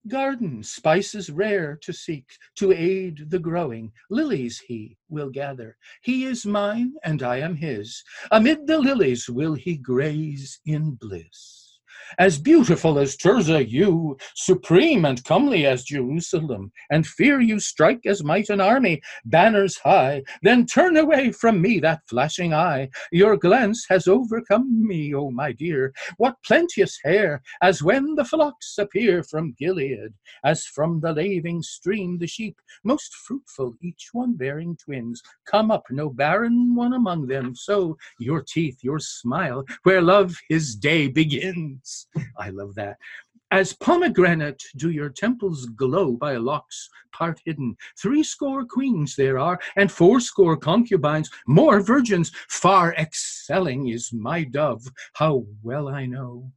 garden, 0.07 0.61
spices 0.61 1.31
rare 1.31 1.75
to 1.81 1.91
seek, 1.91 2.37
to 2.57 2.71
aid 2.71 3.31
the 3.31 3.39
growing. 3.39 3.91
Lilies 4.11 4.59
he 4.59 4.95
will 5.09 5.31
gather. 5.31 5.75
He 6.03 6.25
is 6.25 6.45
mine, 6.45 6.93
and 7.03 7.23
I 7.23 7.37
am 7.37 7.55
his. 7.55 8.03
Amid 8.29 8.67
the 8.67 8.77
lilies 8.77 9.27
will 9.27 9.55
he 9.55 9.75
graze 9.75 10.59
in 10.67 10.91
bliss 10.91 11.62
as 12.17 12.37
beautiful 12.37 12.99
as 12.99 13.15
Tirzah 13.15 13.69
you, 13.69 14.17
supreme 14.35 15.05
and 15.05 15.23
comely 15.23 15.65
as 15.65 15.83
Jerusalem, 15.83 16.71
and 16.91 17.05
fear 17.05 17.39
you 17.39 17.59
strike 17.59 18.05
as 18.05 18.23
might 18.23 18.49
an 18.49 18.61
army, 18.61 19.01
banners 19.25 19.77
high, 19.77 20.23
then 20.41 20.65
turn 20.65 20.97
away 20.97 21.31
from 21.31 21.61
me 21.61 21.79
that 21.79 22.01
flashing 22.07 22.53
eye. 22.53 22.89
Your 23.11 23.37
glance 23.37 23.85
has 23.89 24.07
overcome 24.07 24.87
me, 24.87 25.13
O 25.13 25.31
my 25.31 25.51
dear. 25.51 25.93
What 26.17 26.35
plenteous 26.45 26.97
hair, 27.03 27.41
as 27.61 27.83
when 27.83 28.15
the 28.15 28.25
flocks 28.25 28.77
appear 28.77 29.23
from 29.23 29.55
Gilead, 29.57 30.13
as 30.43 30.65
from 30.65 30.99
the 30.99 31.13
laving 31.13 31.61
stream 31.61 32.17
the 32.17 32.27
sheep, 32.27 32.55
most 32.83 33.13
fruitful, 33.15 33.75
each 33.81 34.09
one 34.13 34.33
bearing 34.33 34.77
twins, 34.77 35.21
come 35.45 35.71
up 35.71 35.83
no 35.89 36.09
barren 36.09 36.75
one 36.75 36.93
among 36.93 37.27
them. 37.27 37.55
So 37.55 37.97
your 38.19 38.41
teeth, 38.41 38.79
your 38.81 38.99
smile, 38.99 39.63
where 39.83 40.01
love 40.01 40.35
his 40.49 40.75
day 40.75 41.07
begins. 41.07 41.92
I 42.37 42.49
love 42.49 42.75
that. 42.75 42.97
As 43.51 43.73
pomegranate 43.73 44.63
do 44.77 44.89
your 44.89 45.09
temples 45.09 45.67
glow 45.67 46.13
by 46.13 46.37
locks 46.37 46.89
part 47.11 47.39
hidden. 47.45 47.77
Three 48.01 48.23
score 48.23 48.65
queens 48.65 49.15
there 49.15 49.37
are, 49.37 49.59
and 49.75 49.91
fourscore 49.91 50.57
concubines, 50.57 51.29
more 51.47 51.79
virgins, 51.79 52.31
far 52.49 52.93
excelling 52.95 53.89
is 53.89 54.11
my 54.11 54.43
dove, 54.43 54.83
how 55.13 55.45
well 55.61 55.87
I 55.87 56.07
know. 56.07 56.51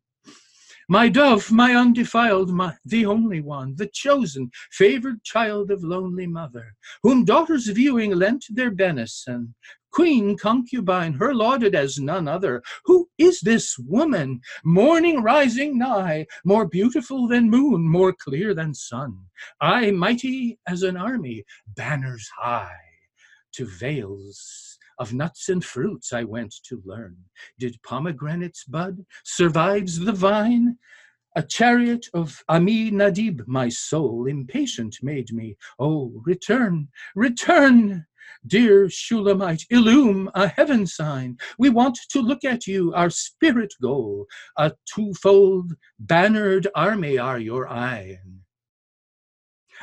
My 0.89 1.09
dove, 1.09 1.51
my 1.51 1.75
undefiled, 1.75 2.51
my, 2.51 2.75
the 2.85 3.07
only 3.07 3.41
one, 3.41 3.75
the 3.75 3.89
chosen, 3.93 4.53
favored 4.71 5.25
child 5.25 5.73
of 5.73 5.83
lonely 5.83 6.29
mother, 6.29 6.77
whom 7.03 7.25
daughters 7.25 7.67
viewing 7.67 8.13
lent 8.13 8.45
their 8.49 8.71
benison, 8.71 9.53
queen 9.91 10.39
concubine, 10.39 11.15
her 11.15 11.35
lauded 11.35 11.75
as 11.75 11.99
none 11.99 12.29
other. 12.29 12.63
Who 12.85 13.09
is 13.19 13.41
this 13.41 13.77
woman? 13.79 14.41
Morning 14.65 15.23
rising 15.23 15.77
nigh, 15.77 16.27
more 16.45 16.69
beautiful 16.69 17.27
than 17.27 17.51
moon, 17.51 17.83
more 17.83 18.13
clear 18.13 18.55
than 18.55 18.73
sun. 18.73 19.19
I, 19.61 19.91
mighty 19.91 20.61
as 20.69 20.85
an 20.85 20.97
army, 20.97 21.45
banners 21.67 22.31
high, 22.39 22.77
to 23.55 23.67
vales 23.67 24.76
of 24.99 25.13
nuts 25.13 25.49
and 25.49 25.65
fruits 25.65 26.13
I 26.13 26.25
went 26.25 26.55
to 26.69 26.83
learn. 26.85 27.17
Did 27.59 27.83
pomegranates 27.83 28.65
bud? 28.65 29.05
Survives 29.25 30.01
the 30.01 30.13
vine? 30.13 30.79
A 31.37 31.43
chariot 31.43 32.07
of 32.15 32.43
Amminadib, 32.49 33.47
my 33.47 33.69
soul 33.69 34.27
impatient 34.27 34.97
made 35.03 35.33
me. 35.33 35.57
Oh, 35.79 36.23
return, 36.25 36.89
return! 37.15 38.07
Dear 38.47 38.89
Shulamite, 38.89 39.67
illume 39.71 40.31
a 40.35 40.49
heaven 40.49 40.87
sign. 40.87 41.37
We 41.59 41.69
want 41.69 41.99
to 42.09 42.21
look 42.21 42.43
at 42.43 42.67
you, 42.67 42.95
our 42.95 43.11
spirit 43.11 43.75
goal. 43.83 44.27
A 44.57 44.73
twofold 44.93 45.75
bannered 45.99 46.69
army 46.75 47.19
are 47.19 47.39
your 47.39 47.69
eyen. 47.69 48.46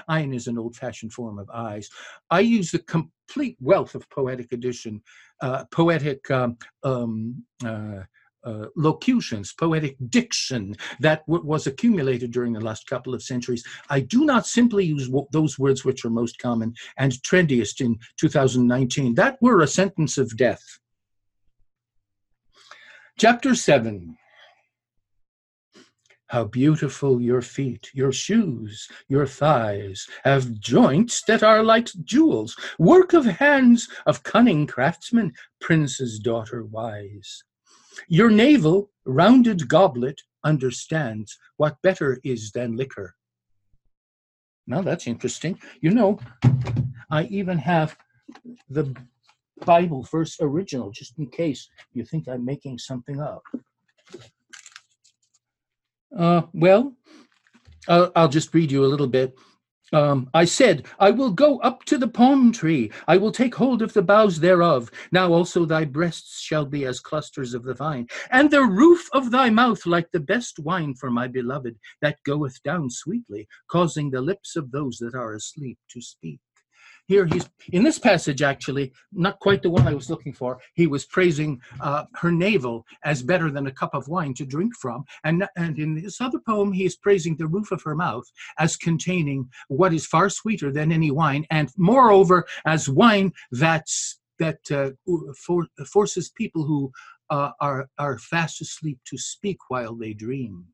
Eyen 0.10 0.34
is 0.34 0.48
an 0.48 0.58
old 0.58 0.76
fashioned 0.76 1.14
form 1.14 1.40
of 1.40 1.50
eyes. 1.50 1.90
I 2.30 2.42
use 2.42 2.72
the 2.72 2.80
complete 2.80 3.58
wealth 3.60 3.96
of 3.96 4.10
poetic 4.10 4.52
edition, 4.52 5.02
uh, 5.42 5.66
poetic 5.72 6.30
um, 6.32 6.58
um, 6.84 7.44
uh, 7.66 8.02
uh, 8.46 8.66
locutions, 8.76 9.54
poetic 9.54 9.96
diction 10.10 10.76
that 11.00 11.24
was 11.28 11.66
accumulated 11.66 12.32
during 12.32 12.52
the 12.52 12.60
last 12.60 12.86
couple 12.88 13.14
of 13.14 13.24
centuries. 13.24 13.64
I 13.90 14.02
do 14.02 14.26
not 14.26 14.46
simply 14.46 14.86
use 14.86 15.10
those 15.32 15.58
words 15.58 15.86
which 15.86 16.04
are 16.04 16.10
most 16.10 16.40
common 16.40 16.74
and 16.98 17.14
trendiest 17.24 17.80
in 17.80 17.98
2019. 18.20 19.16
That 19.16 19.38
were 19.42 19.62
a 19.62 19.68
sentence 19.68 20.18
of 20.18 20.36
death. 20.36 20.64
Chapter 23.18 23.56
7 23.56 24.18
how 26.34 26.44
beautiful 26.46 27.22
your 27.22 27.44
feet, 27.44 27.92
your 27.94 28.12
shoes, 28.12 28.88
your 29.08 29.28
thighs 29.28 30.08
have 30.24 30.60
joints 30.60 31.22
that 31.28 31.44
are 31.44 31.62
like 31.62 31.88
jewels, 32.04 32.56
work 32.80 33.14
of 33.14 33.24
hands 33.24 33.88
of 34.08 34.24
cunning 34.24 34.66
craftsmen, 34.66 35.32
prince's 35.62 36.18
daughter 36.18 36.64
wise. 36.64 37.44
Your 38.08 38.32
navel, 38.32 38.90
rounded 39.06 39.68
goblet, 39.68 40.20
understands 40.44 41.38
what 41.58 41.80
better 41.84 42.20
is 42.24 42.52
than 42.52 42.76
liquor. 42.76 43.14
Now 44.66 44.82
that's 44.82 45.06
interesting. 45.06 45.60
You 45.82 45.92
know, 45.92 46.18
I 47.12 47.26
even 47.26 47.60
have 47.60 47.96
the 48.72 48.92
Bible 49.68 50.02
verse 50.12 50.38
original, 50.42 50.90
just 50.90 51.14
in 51.20 51.28
case 51.28 51.70
you 51.94 52.04
think 52.04 52.28
I'm 52.28 52.44
making 52.44 52.80
something 52.80 53.22
up. 53.22 53.44
Uh, 56.18 56.44
well, 56.54 56.94
I'll, 57.88 58.12
I'll 58.16 58.30
just 58.30 58.54
read 58.54 58.72
you 58.72 58.86
a 58.86 58.88
little 58.88 59.08
bit. 59.08 59.36
Um, 59.92 60.28
I 60.34 60.46
said, 60.46 60.88
I 61.00 61.12
will 61.12 61.30
go 61.30 61.60
up 61.60 61.84
to 61.86 62.00
the 62.00 62.08
palm 62.08 62.52
tree. 62.52 62.92
I 63.08 63.18
will 63.18 63.32
take 63.32 63.54
hold 63.54 63.84
of 63.84 63.94
the 63.94 64.02
boughs 64.02 64.40
thereof. 64.40 64.90
Now 65.12 65.32
also 65.32 65.66
thy 65.66 65.86
breasts 65.86 66.42
shall 66.42 66.66
be 66.66 66.86
as 66.86 67.00
clusters 67.00 67.54
of 67.54 67.64
the 67.64 67.76
vine, 67.76 68.08
and 68.32 68.50
the 68.50 68.64
roof 68.64 69.08
of 69.14 69.30
thy 69.30 69.52
mouth 69.52 69.86
like 69.86 70.10
the 70.12 70.20
best 70.20 70.58
wine 70.58 70.96
for 70.96 71.12
my 71.12 71.28
beloved, 71.28 71.76
that 72.02 72.18
goeth 72.26 72.62
down 72.64 72.90
sweetly, 72.90 73.48
causing 73.70 74.10
the 74.10 74.22
lips 74.22 74.56
of 74.56 74.72
those 74.72 74.98
that 74.98 75.14
are 75.14 75.36
asleep 75.36 75.78
to 75.92 76.02
speak. 76.02 76.40
Here 77.08 77.26
he's 77.26 77.50
in 77.72 77.84
this 77.84 78.00
passage 78.00 78.42
actually 78.42 78.92
not 79.12 79.40
quite 79.40 79.62
the 79.62 79.70
one 79.70 79.88
i 79.88 79.94
was 79.94 80.10
looking 80.10 80.34
for 80.34 80.60
he 80.74 80.88
was 80.88 81.06
praising 81.06 81.60
uh, 81.82 82.06
her 82.16 82.32
navel 82.32 82.86
as 83.04 83.22
better 83.22 83.52
than 83.52 83.68
a 83.68 83.72
cup 83.72 83.94
of 83.94 84.08
wine 84.08 84.34
to 84.34 84.46
drink 84.46 84.74
from 84.80 85.04
and, 85.24 85.48
and 85.56 85.80
in 85.80 85.96
this 85.96 86.22
other 86.22 86.40
poem 86.40 86.72
he 86.72 86.86
is 86.86 86.96
praising 86.96 87.36
the 87.38 87.48
roof 87.48 87.72
of 87.72 87.82
her 87.84 87.96
mouth 87.96 88.26
as 88.60 88.78
containing 88.78 89.48
what 89.68 89.94
is 89.94 90.06
far 90.06 90.30
sweeter 90.30 90.72
than 90.72 90.92
any 90.92 91.12
wine 91.12 91.46
and 91.52 91.70
moreover 91.78 92.46
as 92.66 92.90
wine 92.90 93.32
that's 93.52 94.20
that 94.40 94.60
uh, 94.72 94.90
for, 95.46 95.68
forces 95.86 96.30
people 96.30 96.64
who 96.66 96.92
uh, 97.30 97.52
are, 97.62 97.88
are 97.98 98.18
fast 98.18 98.62
asleep 98.62 99.00
to 99.06 99.18
speak 99.18 99.58
while 99.70 99.96
they 99.96 100.14
dream 100.14 100.66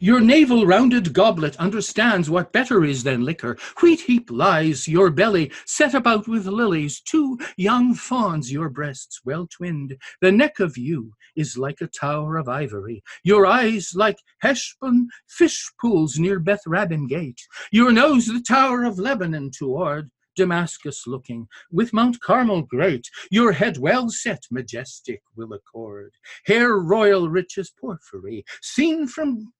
Your 0.00 0.20
navel 0.20 0.66
rounded 0.66 1.12
goblet 1.12 1.56
understands 1.56 2.30
what 2.30 2.52
better 2.52 2.84
is 2.84 3.04
than 3.04 3.24
liquor. 3.24 3.56
Wheat 3.82 4.00
heap 4.00 4.30
lies 4.30 4.88
your 4.88 5.10
belly, 5.10 5.52
set 5.66 5.94
about 5.94 6.26
with 6.26 6.46
lilies, 6.46 7.00
two 7.00 7.38
young 7.56 7.94
fawns 7.94 8.52
your 8.52 8.68
breasts 8.68 9.20
well 9.24 9.46
twinned. 9.46 9.96
The 10.20 10.32
neck 10.32 10.58
of 10.58 10.76
you 10.76 11.12
is 11.36 11.58
like 11.58 11.80
a 11.80 11.86
tower 11.86 12.36
of 12.36 12.48
ivory, 12.48 13.02
your 13.22 13.46
eyes 13.46 13.92
like 13.94 14.18
Heshbon 14.42 15.08
fish 15.28 15.70
pools 15.80 16.18
near 16.18 16.38
Beth 16.38 16.62
Rabbim 16.66 17.08
gate, 17.08 17.40
your 17.70 17.92
nose 17.92 18.26
the 18.26 18.40
tower 18.40 18.84
of 18.84 18.98
Lebanon 18.98 19.50
toward. 19.50 20.10
Damascus 20.36 21.06
looking, 21.06 21.46
with 21.70 21.92
Mount 21.92 22.20
Carmel 22.20 22.62
great, 22.62 23.08
your 23.30 23.52
head 23.52 23.78
well 23.78 24.08
set, 24.08 24.42
majestic 24.50 25.22
will 25.36 25.52
accord, 25.52 26.12
hair 26.46 26.76
royal 26.76 27.28
rich 27.28 27.56
as 27.56 27.70
porphyry, 27.70 28.44
seen 28.60 29.06
from 29.06 29.52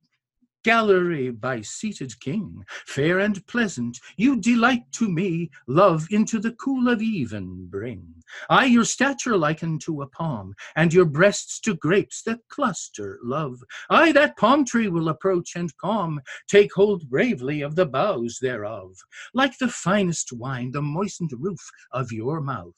gallery 0.64 1.30
by 1.30 1.60
seated 1.60 2.18
king, 2.20 2.64
fair 2.86 3.20
and 3.20 3.46
pleasant, 3.46 4.00
you 4.16 4.34
delight 4.40 4.90
to 4.92 5.08
me, 5.08 5.50
love 5.68 6.06
into 6.10 6.40
the 6.40 6.52
cool 6.52 6.88
of 6.88 7.00
even 7.02 7.66
bring. 7.66 8.02
I 8.48 8.64
your 8.64 8.84
stature 8.84 9.36
liken 9.36 9.78
to 9.80 10.02
a 10.02 10.08
palm, 10.08 10.54
and 10.74 10.92
your 10.92 11.04
breasts 11.04 11.60
to 11.60 11.74
grapes 11.76 12.22
that 12.22 12.40
cluster, 12.48 13.20
love. 13.22 13.62
I 13.90 14.10
that 14.12 14.36
palm 14.36 14.64
tree 14.64 14.88
will 14.88 15.10
approach 15.10 15.54
and 15.54 15.76
calm, 15.76 16.20
take 16.48 16.72
hold 16.72 17.08
bravely 17.10 17.60
of 17.60 17.76
the 17.76 17.86
boughs 17.86 18.38
thereof, 18.40 18.96
like 19.34 19.58
the 19.58 19.68
finest 19.68 20.32
wine, 20.32 20.72
the 20.72 20.82
moistened 20.82 21.32
roof 21.38 21.70
of 21.92 22.10
your 22.10 22.40
mouth 22.40 22.74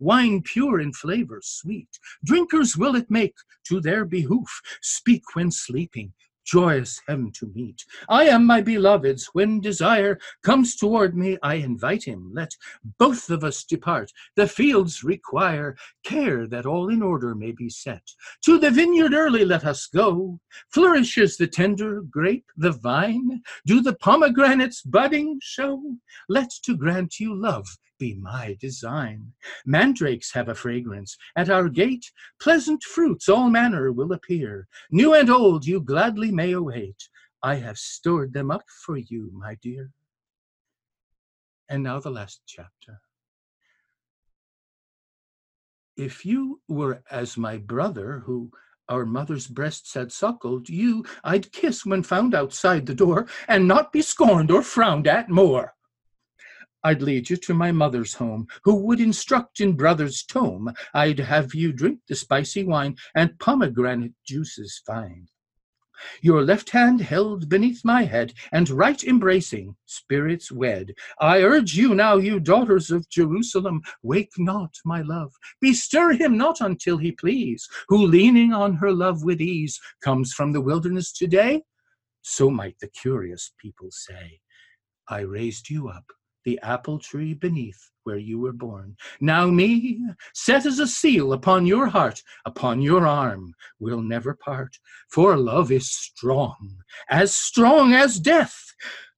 wine 0.00 0.42
pure 0.42 0.80
in 0.80 0.92
flavor, 0.92 1.40
sweet. 1.42 1.88
Drinkers 2.24 2.76
will 2.76 2.94
it 2.94 3.10
make 3.10 3.34
to 3.66 3.80
their 3.80 4.04
behoof. 4.04 4.60
Speak 4.82 5.22
when 5.34 5.50
sleeping, 5.50 6.12
joyous 6.48 7.00
heaven 7.06 7.30
to 7.32 7.50
meet. 7.54 7.84
I 8.08 8.24
am 8.24 8.46
my 8.46 8.62
beloved's. 8.62 9.28
When 9.34 9.60
desire 9.60 10.18
comes 10.42 10.76
toward 10.76 11.16
me, 11.16 11.36
I 11.42 11.54
invite 11.54 12.04
him. 12.04 12.30
Let 12.32 12.56
both 12.98 13.28
of 13.28 13.44
us 13.44 13.64
depart. 13.64 14.10
The 14.34 14.48
fields 14.48 15.04
require 15.04 15.76
care 16.04 16.46
that 16.46 16.64
all 16.64 16.88
in 16.88 17.02
order 17.02 17.34
may 17.34 17.52
be 17.52 17.68
set. 17.68 18.02
To 18.46 18.58
the 18.58 18.70
vineyard 18.70 19.12
early 19.12 19.44
let 19.44 19.64
us 19.64 19.86
go. 19.86 20.40
Flourishes 20.72 21.36
the 21.36 21.46
tender 21.46 22.02
grape, 22.10 22.46
the 22.56 22.72
vine? 22.72 23.42
Do 23.66 23.82
the 23.82 23.94
pomegranates 23.94 24.82
budding 24.82 25.38
show? 25.42 25.82
Let 26.28 26.50
to 26.64 26.76
grant 26.76 27.20
you 27.20 27.34
love 27.34 27.66
be 27.98 28.14
my 28.14 28.56
design. 28.60 29.32
Mandrakes 29.66 30.32
have 30.32 30.48
a 30.48 30.54
fragrance. 30.54 31.16
At 31.36 31.50
our 31.50 31.68
gate, 31.68 32.10
pleasant 32.40 32.82
fruits, 32.82 33.28
all 33.28 33.50
manner, 33.50 33.92
will 33.92 34.12
appear. 34.12 34.68
New 34.90 35.14
and 35.14 35.30
old 35.30 35.66
you 35.66 35.80
gladly 35.80 36.30
may 36.30 36.52
await. 36.52 37.08
I 37.42 37.56
have 37.56 37.78
stored 37.78 38.32
them 38.32 38.50
up 38.50 38.64
for 38.84 38.96
you, 38.96 39.30
my 39.32 39.56
dear. 39.62 39.90
And 41.68 41.82
now 41.82 42.00
the 42.00 42.10
last 42.10 42.40
chapter. 42.46 43.00
If 45.96 46.24
you 46.24 46.60
were 46.68 47.02
as 47.10 47.36
my 47.36 47.56
brother, 47.56 48.22
who 48.24 48.50
our 48.88 49.04
mother's 49.04 49.46
breasts 49.46 49.94
had 49.94 50.12
suckled, 50.12 50.68
you 50.68 51.04
I'd 51.24 51.52
kiss 51.52 51.84
when 51.84 52.02
found 52.02 52.34
outside 52.34 52.86
the 52.86 52.94
door, 52.94 53.26
and 53.46 53.68
not 53.68 53.92
be 53.92 54.00
scorned 54.00 54.50
or 54.50 54.62
frowned 54.62 55.06
at 55.06 55.28
more. 55.28 55.74
I'd 56.84 57.02
lead 57.02 57.28
you 57.28 57.36
to 57.36 57.54
my 57.54 57.72
mother's 57.72 58.14
home, 58.14 58.46
who 58.62 58.76
would 58.86 59.00
instruct 59.00 59.60
in 59.60 59.76
brother's 59.76 60.22
tome. 60.22 60.72
I'd 60.94 61.18
have 61.18 61.54
you 61.54 61.72
drink 61.72 62.00
the 62.08 62.14
spicy 62.14 62.62
wine 62.62 62.96
and 63.16 63.36
pomegranate 63.40 64.14
juices 64.24 64.80
fine. 64.86 65.26
Your 66.22 66.44
left 66.44 66.70
hand 66.70 67.00
held 67.00 67.48
beneath 67.48 67.84
my 67.84 68.04
head, 68.04 68.32
and 68.52 68.70
right 68.70 69.02
embracing, 69.02 69.74
spirits 69.86 70.52
wed. 70.52 70.94
I 71.20 71.42
urge 71.42 71.74
you 71.74 71.96
now, 71.96 72.18
you 72.18 72.38
daughters 72.38 72.92
of 72.92 73.08
Jerusalem, 73.08 73.82
wake 74.04 74.38
not, 74.38 74.76
my 74.84 75.02
love. 75.02 75.32
Bestir 75.60 76.12
him 76.12 76.38
not 76.38 76.60
until 76.60 76.98
he 76.98 77.10
please, 77.10 77.68
who 77.88 78.06
leaning 78.06 78.52
on 78.52 78.74
her 78.74 78.92
love 78.92 79.24
with 79.24 79.40
ease 79.40 79.80
comes 80.00 80.32
from 80.32 80.52
the 80.52 80.60
wilderness 80.60 81.12
today. 81.12 81.64
So 82.22 82.48
might 82.50 82.78
the 82.78 82.88
curious 82.88 83.52
people 83.60 83.88
say. 83.90 84.38
I 85.08 85.20
raised 85.20 85.68
you 85.70 85.88
up 85.88 86.04
the 86.44 86.58
apple 86.62 86.98
tree 86.98 87.34
beneath 87.34 87.90
where 88.04 88.16
you 88.16 88.38
were 88.38 88.54
born. 88.54 88.96
Now 89.20 89.48
me, 89.48 90.00
set 90.32 90.64
as 90.64 90.78
a 90.78 90.86
seal 90.86 91.34
upon 91.34 91.66
your 91.66 91.88
heart, 91.88 92.22
upon 92.46 92.80
your 92.80 93.06
arm, 93.06 93.54
we'll 93.78 94.00
never 94.00 94.34
part. 94.34 94.78
For 95.10 95.36
love 95.36 95.70
is 95.70 95.90
strong, 95.90 96.78
as 97.10 97.34
strong 97.34 97.92
as 97.92 98.18
death. 98.18 98.56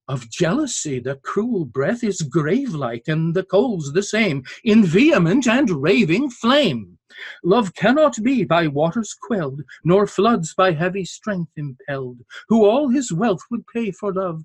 Of 0.07 0.29
jealousy, 0.29 0.99
the 0.99 1.15
cruel 1.15 1.63
breath 1.63 2.03
is 2.03 2.21
grave 2.21 2.73
like, 2.73 3.03
and 3.07 3.33
the 3.33 3.45
coals 3.45 3.93
the 3.93 4.03
same, 4.03 4.43
in 4.65 4.83
vehement 4.83 5.47
and 5.47 5.69
raving 5.69 6.31
flame. 6.31 6.97
Love 7.43 7.73
cannot 7.75 8.21
be 8.21 8.43
by 8.43 8.67
waters 8.67 9.13
quelled, 9.13 9.61
nor 9.85 10.07
floods 10.07 10.53
by 10.53 10.71
heavy 10.73 11.05
strength 11.05 11.51
impelled. 11.55 12.19
Who 12.49 12.65
all 12.65 12.89
his 12.89 13.13
wealth 13.13 13.43
would 13.49 13.65
pay 13.67 13.91
for 13.91 14.11
love, 14.11 14.43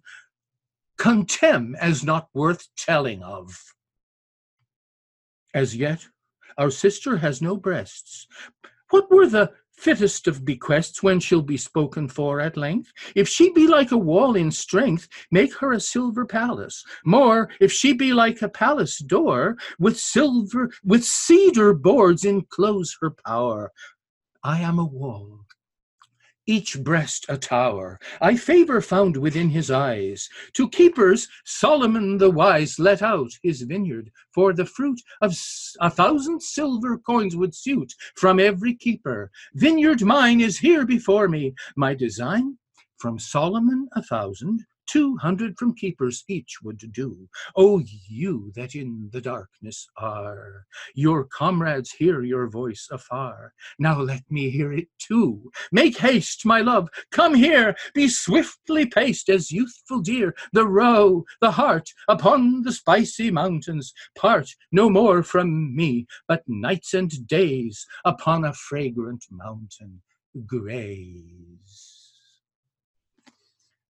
contemn 0.98 1.76
as 1.80 2.04
not 2.04 2.28
worth 2.34 2.68
telling 2.76 3.22
of. 3.22 3.74
As 5.54 5.74
yet, 5.76 6.06
our 6.58 6.70
sister 6.70 7.18
has 7.18 7.40
no 7.42 7.56
breasts. 7.56 8.26
What 8.90 9.10
were 9.10 9.26
the 9.26 9.52
fittest 9.72 10.26
of 10.26 10.44
bequests 10.44 11.02
when 11.02 11.20
she'll 11.20 11.42
be 11.42 11.56
spoken 11.56 12.08
for 12.08 12.40
at 12.40 12.56
length? 12.56 12.92
If 13.14 13.28
she 13.28 13.52
be 13.52 13.66
like 13.66 13.92
a 13.92 13.98
wall 13.98 14.36
in 14.36 14.50
strength, 14.50 15.08
make 15.30 15.54
her 15.56 15.72
a 15.72 15.80
silver 15.80 16.24
palace. 16.24 16.84
More, 17.04 17.50
if 17.60 17.72
she 17.72 17.92
be 17.92 18.12
like 18.12 18.42
a 18.42 18.48
palace 18.48 18.98
door, 18.98 19.56
with 19.78 19.98
silver, 19.98 20.70
with 20.84 21.04
cedar 21.04 21.74
boards 21.74 22.24
enclose 22.24 22.96
her 23.00 23.10
power. 23.10 23.72
I 24.42 24.60
am 24.60 24.78
a 24.78 24.84
wall, 24.84 25.45
each 26.46 26.82
breast 26.82 27.26
a 27.28 27.36
tower. 27.36 27.98
I 28.20 28.36
favor 28.36 28.80
found 28.80 29.16
within 29.16 29.50
his 29.50 29.70
eyes. 29.70 30.28
To 30.54 30.68
keepers, 30.68 31.28
Solomon 31.44 32.18
the 32.18 32.30
wise 32.30 32.78
let 32.78 33.02
out 33.02 33.30
his 33.42 33.62
vineyard, 33.62 34.10
for 34.32 34.52
the 34.52 34.66
fruit 34.66 35.00
of 35.20 35.36
a 35.80 35.90
thousand 35.90 36.42
silver 36.42 36.98
coins 36.98 37.36
would 37.36 37.54
suit 37.54 37.92
from 38.16 38.38
every 38.40 38.74
keeper. 38.74 39.30
Vineyard 39.54 40.02
mine 40.02 40.40
is 40.40 40.58
here 40.58 40.86
before 40.86 41.28
me. 41.28 41.54
My 41.76 41.94
design? 41.94 42.58
From 42.98 43.18
Solomon 43.18 43.88
a 43.92 44.02
thousand, 44.02 44.64
Two 44.86 45.16
hundred 45.16 45.58
from 45.58 45.74
keepers 45.74 46.24
each 46.28 46.58
would 46.62 46.92
do. 46.92 47.28
O 47.56 47.82
you 48.08 48.52
that 48.54 48.74
in 48.74 49.10
the 49.12 49.20
darkness 49.20 49.88
are, 49.96 50.66
your 50.94 51.24
comrades 51.24 51.90
hear 51.90 52.22
your 52.22 52.48
voice 52.48 52.88
afar. 52.90 53.52
Now 53.78 54.00
let 54.00 54.22
me 54.30 54.50
hear 54.50 54.72
it 54.72 54.88
too. 54.98 55.50
Make 55.72 55.98
haste, 55.98 56.46
my 56.46 56.60
love, 56.60 56.88
come 57.10 57.34
here, 57.34 57.74
be 57.94 58.08
swiftly 58.08 58.86
paced 58.86 59.28
as 59.28 59.50
youthful 59.50 60.00
deer. 60.00 60.34
The 60.52 60.66
roe, 60.66 61.24
the 61.40 61.50
hart, 61.50 61.90
upon 62.08 62.62
the 62.62 62.72
spicy 62.72 63.30
mountains, 63.30 63.92
part 64.16 64.54
no 64.70 64.88
more 64.88 65.22
from 65.22 65.74
me, 65.74 66.06
but 66.28 66.42
nights 66.46 66.94
and 66.94 67.26
days 67.26 67.86
upon 68.04 68.44
a 68.44 68.52
fragrant 68.52 69.24
mountain 69.30 70.02
graze. 70.46 71.95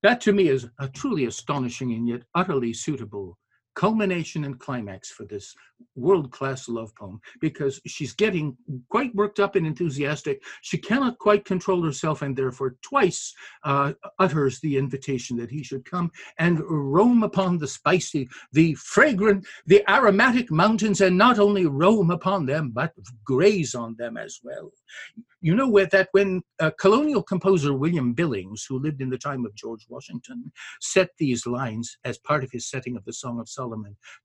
That 0.07 0.21
to 0.21 0.33
me 0.33 0.47
is 0.51 0.69
a 0.79 0.87
truly 0.87 1.25
astonishing 1.25 1.93
and 1.93 2.07
yet 2.07 2.23
utterly 2.33 2.73
suitable 2.73 3.41
culmination 3.77 4.45
and 4.45 4.59
climax 4.59 5.11
for 5.11 5.25
this 5.25 5.55
world 5.95 6.31
class 6.33 6.69
love 6.69 6.95
poem 6.95 7.21
because 7.41 7.81
she's 7.87 8.15
getting 8.15 8.57
quite 8.89 9.15
worked 9.15 9.39
up 9.39 9.55
and 9.55 9.67
enthusiastic. 9.67 10.43
She 10.63 10.79
cannot 10.79 11.19
quite 11.19 11.45
control 11.45 11.83
herself 11.83 12.23
and 12.23 12.35
therefore 12.35 12.77
twice 12.83 13.35
uh, 13.65 13.93
utters 14.19 14.59
the 14.61 14.79
invitation 14.79 15.37
that 15.37 15.51
he 15.51 15.63
should 15.63 15.85
come 15.85 16.11
and 16.39 16.61
roam 16.65 17.23
upon 17.23 17.59
the 17.59 17.69
spicy, 17.69 18.29
the 18.53 18.75
fragrant, 18.75 19.47
the 19.67 19.85
aromatic 19.91 20.51
mountains 20.51 21.03
and 21.03 21.17
not 21.17 21.39
only 21.39 21.67
roam 21.67 22.11
upon 22.11 22.47
them 22.47 22.71
but 22.71 22.93
graze 23.25 23.75
on 23.75 23.95
them 23.99 24.17
as 24.17 24.41
well. 24.43 24.73
You 25.43 25.55
know 25.55 25.69
where 25.69 25.87
that 25.87 26.09
when 26.13 26.43
uh, 26.61 26.71
colonial 26.81 27.23
composer 27.23 27.75
William 27.75 28.15
Billings, 28.15 28.65
who 28.67 28.79
lived 28.79 29.03
in 29.03 29.11
the 29.11 29.19
time 29.19 29.45
of 29.45 29.55
George 29.55 29.87
Washington, 29.89 30.51
set 30.81 31.11
these 31.19 31.47
lines 31.47 31.99
as 32.05 32.19
part 32.19 32.43
of 32.43 32.51
his 32.51 32.69
setting 32.69 32.97
of 32.97 33.05
the 33.05 33.13
Song 33.13 33.39
of 33.39 33.49
Solomon 33.49 33.66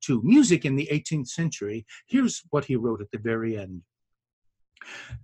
to 0.01 0.21
music 0.23 0.65
in 0.65 0.75
the 0.75 0.88
18th 0.91 1.27
century, 1.27 1.86
here's 2.08 2.43
what 2.49 2.65
he 2.65 2.75
wrote 2.75 3.01
at 3.01 3.12
the 3.12 3.17
very 3.17 3.58
end. 3.58 3.82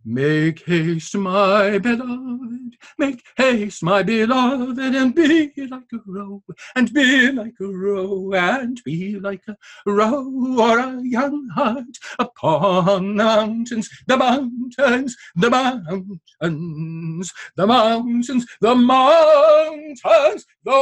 Make 0.05 0.63
haste, 0.65 1.15
my 1.17 1.79
beloved, 1.79 2.75
make 2.97 3.23
haste, 3.35 3.83
my 3.83 4.03
beloved, 4.03 4.79
and 4.79 5.13
be 5.13 5.51
like 5.69 5.91
a 5.93 5.99
roe, 6.05 6.43
and 6.75 6.93
be 6.93 7.31
like 7.31 7.55
a 7.59 7.65
roe, 7.65 8.31
and 8.33 8.81
be 8.85 9.19
like 9.19 9.43
a 9.47 9.55
roe 9.85 10.59
or 10.59 10.79
a 10.79 11.01
young 11.01 11.49
hart 11.49 11.97
upon 12.19 13.15
the 13.15 13.23
mountains, 13.23 13.89
the 14.05 14.17
mountains, 14.17 15.17
the 15.35 15.49
mountains, 15.49 16.19
the 16.41 17.67
mountains, 17.67 18.45
the 18.61 18.75
mountains, 18.75 20.45
the 20.63 20.75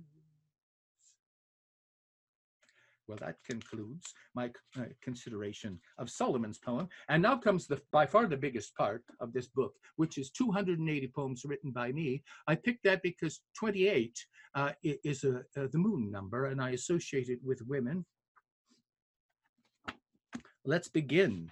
Well, 3.11 3.19
that 3.23 3.39
concludes 3.45 4.15
my 4.37 4.51
uh, 4.79 4.85
consideration 5.03 5.81
of 5.99 6.09
Solomon's 6.09 6.59
poem. 6.59 6.89
And 7.09 7.21
now 7.21 7.37
comes 7.37 7.67
the 7.67 7.81
by 7.91 8.07
far 8.07 8.27
the 8.27 8.37
biggest 8.37 8.77
part 8.77 9.03
of 9.19 9.33
this 9.33 9.49
book, 9.49 9.73
which 9.97 10.17
is 10.17 10.31
280 10.31 11.09
poems 11.09 11.43
written 11.45 11.73
by 11.73 11.91
me. 11.91 12.23
I 12.47 12.55
picked 12.55 12.85
that 12.85 13.03
because 13.03 13.41
28 13.59 14.17
uh, 14.55 14.71
is 14.85 15.25
a, 15.25 15.43
a, 15.57 15.67
the 15.67 15.79
moon 15.79 16.09
number, 16.09 16.47
and 16.47 16.63
I 16.63 16.71
associate 16.71 17.29
it 17.29 17.41
with 17.43 17.61
women. 17.67 18.07
Let's 20.65 20.89
begin. 20.89 21.51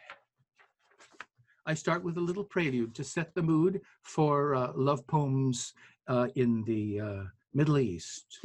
I 1.68 1.74
start 1.74 2.02
with 2.02 2.16
a 2.16 2.20
little 2.20 2.44
prelude 2.44 2.94
to 2.94 3.04
set 3.04 3.34
the 3.34 3.42
mood 3.42 3.82
for 4.00 4.54
uh, 4.54 4.72
love 4.74 5.06
poems 5.06 5.74
uh, 6.08 6.28
in 6.34 6.64
the 6.64 6.98
uh, 6.98 7.22
Middle 7.52 7.76
East, 7.76 8.40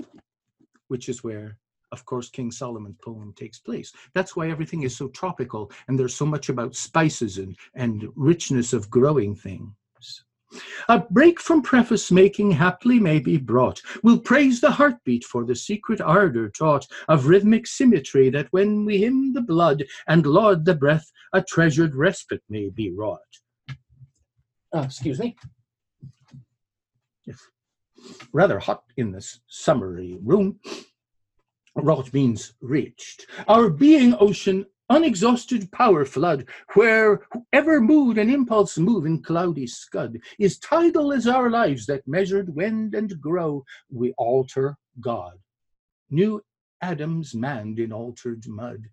which 0.90 1.08
is 1.08 1.24
where 1.24 1.58
of 1.94 2.06
course, 2.06 2.28
King 2.28 2.52
Solomon's 2.52 2.98
poem 3.04 3.34
takes 3.38 3.60
place. 3.60 3.94
That's 4.16 4.36
why 4.36 4.50
everything 4.50 4.82
is 4.82 4.98
so 4.98 5.10
tropical 5.10 5.72
and 5.88 5.98
there's 5.98 6.16
so 6.16 6.26
much 6.26 6.50
about 6.50 6.76
spices 6.76 7.38
and, 7.38 7.56
and 7.76 8.10
richness 8.16 8.74
of 8.74 8.90
growing 8.90 9.36
things. 9.36 9.70
A 10.90 11.00
break 11.00 11.40
from 11.40 11.62
preface 11.62 12.12
making 12.12 12.52
haply 12.52 13.00
may 13.00 13.20
be 13.20 13.38
brought. 13.38 13.82
We'll 14.04 14.20
praise 14.20 14.62
the 14.62 14.72
heartbeat 14.72 15.24
for 15.24 15.46
the 15.46 15.56
secret 15.56 16.02
ardor 16.02 16.50
taught 16.50 16.88
of 17.08 17.28
rhythmic 17.28 17.68
symmetry 17.68 18.30
that 18.32 18.48
when 18.52 18.86
we 18.86 19.00
hymn 19.00 19.34
the 19.34 19.42
blood 19.42 19.84
and 20.08 20.26
laud 20.26 20.66
the 20.66 20.76
breath, 20.76 21.12
a 21.34 21.42
treasured 21.42 21.96
respite 21.96 22.44
may 22.50 22.70
be 22.70 22.92
wrought. 22.92 23.20
Uh, 24.76 24.82
excuse 24.82 25.20
me. 25.20 25.36
It's 27.26 27.48
rather 28.34 28.60
hot 28.60 28.84
in 28.98 29.12
this 29.12 29.40
summery 29.48 30.18
room. 30.22 30.60
Rot 31.76 32.14
means 32.14 32.54
reached. 32.62 33.26
Our 33.48 33.70
being 33.70 34.16
ocean, 34.20 34.66
unexhausted 34.90 35.72
power 35.72 36.06
flood, 36.06 36.46
where 36.74 37.22
ever 37.52 37.80
mood 37.80 38.18
and 38.18 38.32
impulse 38.32 38.78
move 38.78 39.06
in 39.06 39.22
cloudy 39.22 39.68
scud, 39.68 40.18
is 40.40 40.60
tidal 40.60 41.14
as 41.14 41.28
our 41.28 41.50
lives 41.50 41.86
that 41.86 42.08
measured 42.08 42.54
wend 42.56 42.96
and 42.96 43.20
grow, 43.22 43.64
we 43.92 44.14
alter 44.18 44.78
God. 45.00 45.34
New 46.10 46.42
Adams 46.82 47.34
manned 47.34 47.80
in 47.80 47.92
altered 47.94 48.48
mud. 48.48 48.84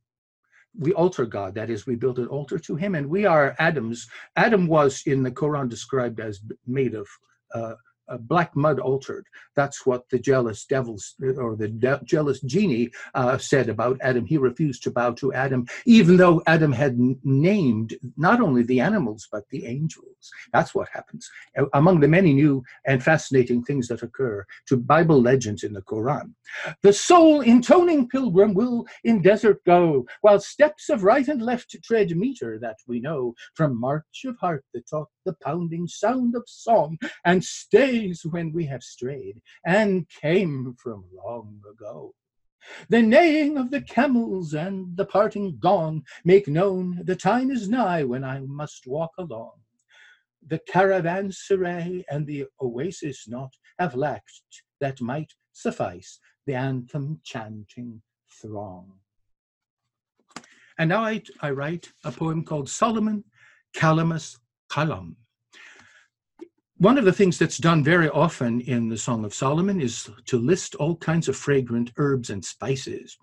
We 0.79 0.93
alter 0.93 1.27
God, 1.27 1.55
that 1.57 1.69
is, 1.69 1.87
we 1.87 1.97
build 1.97 2.21
an 2.21 2.29
altar 2.29 2.59
to 2.61 2.77
him, 2.77 2.95
and 2.95 3.09
we 3.09 3.27
are 3.27 3.57
Adams. 3.59 4.07
Adam 4.37 4.69
was 4.69 5.03
in 5.07 5.23
the 5.25 5.31
Quran 5.33 5.69
described 5.69 6.21
as 6.21 6.41
made 6.67 6.95
of 6.95 7.09
uh, 7.53 7.75
uh, 8.11 8.19
black 8.19 8.55
mud 8.57 8.79
altered. 8.81 9.27
That's 9.57 9.87
what 9.87 10.09
the 10.11 10.19
jealous 10.19 10.65
devils 10.67 11.15
or 11.37 11.57
the 11.57 11.69
de- 11.69 12.01
jealous 12.05 12.41
genie 12.41 12.91
uh, 13.15 13.39
said 13.39 13.69
about 13.69 13.99
Adam. 14.03 14.27
He 14.27 14.39
refused 14.39 14.83
to 14.85 14.91
bow 14.91 15.13
to 15.13 15.33
Adam, 15.33 15.67
even 15.87 16.17
though 16.17 16.43
Adam 16.47 16.73
had 16.73 16.93
n- 16.93 17.19
named 17.25 17.97
not 18.17 18.41
only 18.41 18.63
the 18.63 18.81
animals 18.81 19.29
but 19.31 19.45
the 19.51 19.67
angels. 19.67 20.31
That's 20.53 20.75
what 20.75 20.89
happens. 20.93 21.29
Among 21.75 22.01
the 22.01 22.09
many 22.09 22.33
new 22.33 22.63
and 22.87 23.03
fascinating 23.03 23.63
things 23.63 23.89
that 23.89 24.03
occur 24.03 24.45
to 24.69 24.77
Bible 24.77 25.21
legends 25.21 25.63
in 25.63 25.73
the 25.73 25.83
Quran, 25.83 26.35
the 26.83 26.93
soul 26.93 27.41
intoning 27.41 28.09
pilgrim 28.09 28.55
will 28.55 28.87
in 29.05 29.23
desert 29.23 29.63
go, 29.65 30.07
while 30.21 30.41
steps 30.41 30.89
of 30.89 31.05
right 31.05 31.29
and 31.29 31.43
left 31.43 31.77
tread 31.85 32.17
meter 32.17 32.59
that 32.61 32.77
we 32.87 33.01
know 33.01 33.35
from 33.55 33.79
march 33.79 34.25
of 34.27 34.37
heart 34.39 34.65
that 34.75 34.89
taught 34.89 35.09
the 35.25 35.35
pounding 35.43 35.87
sound 35.87 36.35
of 36.35 36.43
song 36.47 36.99
and 37.25 37.45
stays 38.01 38.25
when 38.25 38.53
we 38.53 38.65
have 38.67 38.83
strayed 38.83 39.41
and 39.67 40.07
came 40.09 40.75
from 40.83 41.05
long 41.13 41.61
ago. 41.71 42.15
The 42.89 43.03
neighing 43.03 43.57
of 43.59 43.71
the 43.71 43.83
camels 43.83 44.55
and 44.55 44.97
the 44.97 45.05
parting 45.05 45.59
gong 45.59 46.03
make 46.25 46.47
known 46.49 47.01
the 47.05 47.17
time 47.17 47.51
is 47.51 47.69
nigh 47.69 48.05
when 48.05 48.25
I 48.25 48.41
must 48.41 48.87
walk 48.87 49.13
along. 49.19 49.53
The 50.47 50.61
caravanserai 50.73 52.05
and 52.11 52.27
the 52.27 52.47
oasis 52.61 53.29
not 53.29 53.53
have 53.79 53.95
lacked 53.95 54.63
that 54.81 55.01
might 55.01 55.33
suffice 55.53 56.19
the 56.47 56.55
anthem 56.55 57.21
chanting 57.25 58.03
throng. 58.41 58.93
And 60.79 60.89
now 60.89 61.05
I, 61.05 61.23
I 61.41 61.51
write 61.51 61.93
a 62.05 62.13
poem 62.13 62.45
called 62.45 62.71
Solomon, 62.71 63.25
Calamus, 63.75 64.39
Qalam. 64.71 65.17
One 66.81 66.97
of 66.97 67.05
the 67.05 67.13
things 67.13 67.39
that's 67.39 67.59
done 67.59 67.85
very 67.85 68.09
often 68.09 68.63
in 68.63 68.89
the 68.89 68.97
Song 68.97 69.27
of 69.27 69.35
Solomon 69.35 69.83
is 69.83 70.09
to 70.25 70.39
list 70.39 70.75
all 70.77 70.97
kinds 70.97 71.29
of 71.29 71.37
fragrant 71.37 71.93
herbs 71.99 72.31
and 72.31 72.43
spices. 72.43 73.19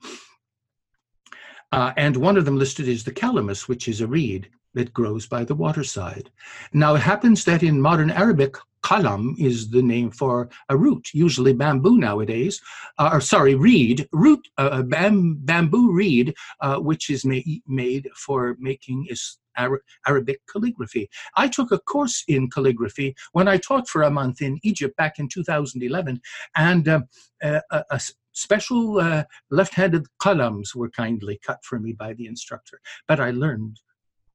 Uh, 1.72 1.92
and 1.98 2.16
one 2.18 2.38
of 2.38 2.46
them 2.46 2.60
listed 2.60 2.88
is 2.88 3.04
the 3.04 3.12
calamus, 3.12 3.68
which 3.68 3.88
is 3.88 4.00
a 4.00 4.06
reed 4.06 4.48
that 4.76 4.94
grows 4.94 5.26
by 5.26 5.44
the 5.44 5.56
waterside. 5.56 6.30
Now, 6.72 6.94
it 6.94 7.02
happens 7.02 7.46
that 7.46 7.64
in 7.64 7.82
modern 7.82 8.12
Arabic, 8.12 8.58
qalam 8.84 9.34
is 9.40 9.72
the 9.72 9.82
name 9.82 10.12
for 10.12 10.50
a 10.70 10.78
root, 10.78 11.10
usually 11.16 11.54
bamboo 11.54 11.98
nowadays, 11.98 12.62
uh, 13.00 13.10
or 13.12 13.22
sorry, 13.22 13.56
reed, 13.56 14.08
root, 14.12 14.48
uh, 14.60 14.84
bam, 14.84 15.34
bamboo 15.40 15.92
reed, 15.92 16.36
uh, 16.62 16.78
which 16.78 17.10
is 17.10 17.26
ma- 17.26 17.40
made 17.66 18.08
for 18.14 18.56
making 18.60 19.08
is 19.10 19.40
Arabic 19.58 20.42
calligraphy. 20.52 21.10
I 21.36 21.48
took 21.48 21.72
a 21.72 21.80
course 21.80 22.24
in 22.28 22.50
calligraphy 22.50 23.16
when 23.34 23.48
I 23.48 23.58
taught 23.58 23.88
for 23.88 24.04
a 24.04 24.12
month 24.12 24.42
in 24.42 24.60
Egypt 24.64 24.96
back 24.98 25.20
in 25.20 25.28
2011, 25.28 26.22
and 26.56 26.88
uh, 26.88 27.02
a, 27.42 27.62
a 27.72 28.02
special 28.34 29.00
uh, 29.00 29.24
left-handed 29.50 30.06
qalams 30.22 30.76
were 30.76 30.90
kindly 30.90 31.40
cut 31.44 31.64
for 31.64 31.80
me 31.80 31.94
by 31.94 32.14
the 32.14 32.28
instructor. 32.28 32.80
But 33.08 33.20
I 33.20 33.32
learned, 33.32 33.80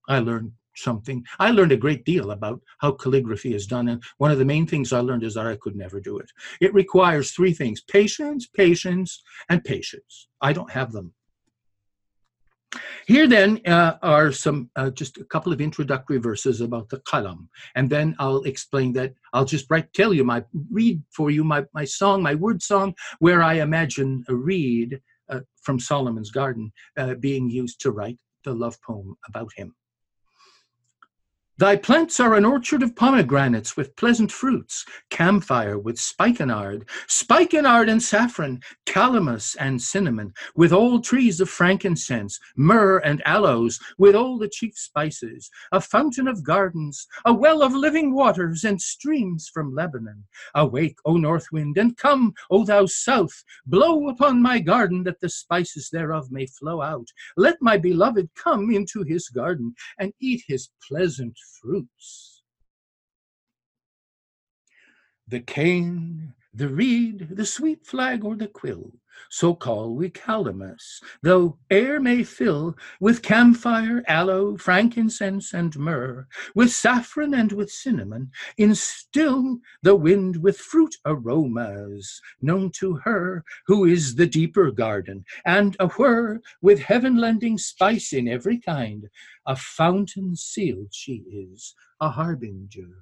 I 0.08 0.18
learned 0.18 0.52
something. 0.74 1.24
I 1.38 1.50
learned 1.50 1.72
a 1.72 1.76
great 1.76 2.04
deal 2.04 2.30
about 2.30 2.60
how 2.78 2.92
calligraphy 2.92 3.54
is 3.54 3.66
done, 3.66 3.88
and 3.88 4.02
one 4.18 4.30
of 4.30 4.38
the 4.38 4.44
main 4.44 4.66
things 4.66 4.92
I 4.92 5.00
learned 5.00 5.22
is 5.22 5.34
that 5.34 5.46
I 5.46 5.56
could 5.56 5.76
never 5.76 6.00
do 6.00 6.18
it. 6.18 6.30
It 6.60 6.74
requires 6.74 7.30
three 7.30 7.52
things: 7.52 7.82
patience, 7.82 8.46
patience, 8.46 9.22
and 9.48 9.62
patience. 9.64 10.28
I 10.40 10.52
don't 10.52 10.70
have 10.70 10.92
them. 10.92 11.12
Here 13.06 13.26
then 13.26 13.60
uh, 13.66 13.96
are 14.02 14.32
some, 14.32 14.70
uh, 14.76 14.90
just 14.90 15.18
a 15.18 15.24
couple 15.24 15.52
of 15.52 15.60
introductory 15.60 16.18
verses 16.18 16.60
about 16.60 16.88
the 16.88 16.98
qalam, 17.00 17.48
and 17.74 17.90
then 17.90 18.16
I'll 18.18 18.42
explain 18.42 18.92
that. 18.94 19.14
I'll 19.32 19.44
just 19.44 19.70
write, 19.70 19.92
tell 19.92 20.14
you 20.14 20.24
my, 20.24 20.44
read 20.70 21.02
for 21.14 21.30
you 21.30 21.44
my, 21.44 21.64
my 21.74 21.84
song, 21.84 22.22
my 22.22 22.34
word 22.34 22.62
song, 22.62 22.94
where 23.18 23.42
I 23.42 23.54
imagine 23.54 24.24
a 24.28 24.34
reed 24.34 25.00
uh, 25.28 25.40
from 25.62 25.78
Solomon's 25.78 26.30
Garden 26.30 26.72
uh, 26.96 27.14
being 27.14 27.50
used 27.50 27.80
to 27.82 27.90
write 27.90 28.18
the 28.44 28.54
love 28.54 28.80
poem 28.82 29.16
about 29.28 29.50
him. 29.56 29.74
Thy 31.62 31.76
plants 31.76 32.18
are 32.18 32.34
an 32.34 32.44
orchard 32.44 32.82
of 32.82 32.96
pomegranates 32.96 33.76
with 33.76 33.94
pleasant 33.94 34.32
fruits, 34.32 34.84
camphire 35.10 35.78
with 35.78 35.96
spikenard, 35.96 36.88
spikenard 37.06 37.88
and 37.88 38.02
saffron, 38.02 38.58
calamus 38.84 39.54
and 39.60 39.80
cinnamon, 39.80 40.32
with 40.56 40.72
all 40.72 41.00
trees 41.00 41.40
of 41.40 41.48
frankincense, 41.48 42.40
myrrh 42.56 42.98
and 42.98 43.22
aloes, 43.24 43.78
with 43.96 44.16
all 44.16 44.38
the 44.38 44.48
chief 44.48 44.76
spices, 44.76 45.48
a 45.70 45.80
fountain 45.80 46.26
of 46.26 46.42
gardens, 46.42 47.06
a 47.24 47.32
well 47.32 47.62
of 47.62 47.72
living 47.72 48.12
waters, 48.12 48.64
and 48.64 48.82
streams 48.82 49.48
from 49.48 49.72
Lebanon. 49.72 50.24
Awake, 50.56 50.98
O 51.04 51.16
north 51.16 51.46
wind, 51.52 51.78
and 51.78 51.96
come, 51.96 52.34
O 52.50 52.64
thou 52.64 52.86
south, 52.86 53.44
blow 53.66 54.08
upon 54.08 54.42
my 54.42 54.58
garden 54.58 55.04
that 55.04 55.20
the 55.20 55.28
spices 55.28 55.90
thereof 55.90 56.32
may 56.32 56.46
flow 56.46 56.82
out. 56.82 57.06
Let 57.36 57.62
my 57.62 57.76
beloved 57.76 58.30
come 58.34 58.72
into 58.72 59.04
his 59.04 59.28
garden 59.28 59.76
and 60.00 60.12
eat 60.18 60.42
his 60.48 60.68
pleasant 60.88 61.38
fruits. 61.60 62.42
The 65.28 65.40
cane, 65.40 66.34
the 66.52 66.68
reed, 66.68 67.28
the 67.30 67.46
sweet 67.46 67.86
flag, 67.86 68.24
or 68.24 68.36
the 68.36 68.48
quill, 68.48 68.92
so 69.30 69.54
call 69.54 69.94
we 69.94 70.10
calamus, 70.10 71.00
though 71.22 71.58
air 71.70 72.00
may 72.00 72.22
fill 72.22 72.76
with 73.00 73.22
camphire, 73.22 74.02
aloe, 74.06 74.56
frankincense, 74.56 75.52
and 75.52 75.78
myrrh, 75.78 76.26
with 76.54 76.70
saffron 76.70 77.34
and 77.34 77.52
with 77.52 77.70
cinnamon, 77.70 78.30
instill 78.56 79.58
the 79.82 79.96
wind 79.96 80.36
with 80.36 80.58
fruit 80.58 80.96
aromas, 81.04 82.20
known 82.40 82.70
to 82.70 82.94
her 82.96 83.44
who 83.66 83.84
is 83.84 84.14
the 84.14 84.26
deeper 84.26 84.70
garden, 84.70 85.24
and 85.44 85.76
a 85.80 85.88
whir 85.88 86.40
with 86.60 86.80
heaven 86.80 87.16
lending 87.16 87.58
spice 87.58 88.12
in 88.12 88.28
every 88.28 88.58
kind, 88.58 89.08
a 89.46 89.56
fountain 89.56 90.36
sealed 90.36 90.92
she 90.92 91.24
is, 91.30 91.74
a 92.00 92.10
harbinger. 92.10 92.94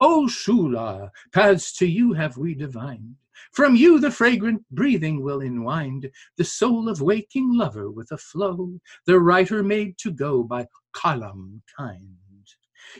O 0.00 0.26
Shula, 0.26 1.10
paths 1.32 1.72
to 1.76 1.86
you 1.86 2.14
have 2.14 2.36
we 2.36 2.54
divined. 2.54 3.16
From 3.52 3.76
you 3.76 3.98
the 4.00 4.10
fragrant 4.10 4.64
breathing 4.70 5.22
will 5.22 5.40
enwind, 5.40 6.10
the 6.36 6.44
soul 6.44 6.88
of 6.88 7.00
waking 7.00 7.54
lover 7.54 7.90
with 7.90 8.10
a 8.12 8.18
flow, 8.18 8.80
the 9.04 9.20
writer 9.20 9.62
made 9.62 9.98
to 9.98 10.10
go 10.10 10.42
by 10.42 10.66
Qalam 10.94 11.62
kind. 11.76 12.16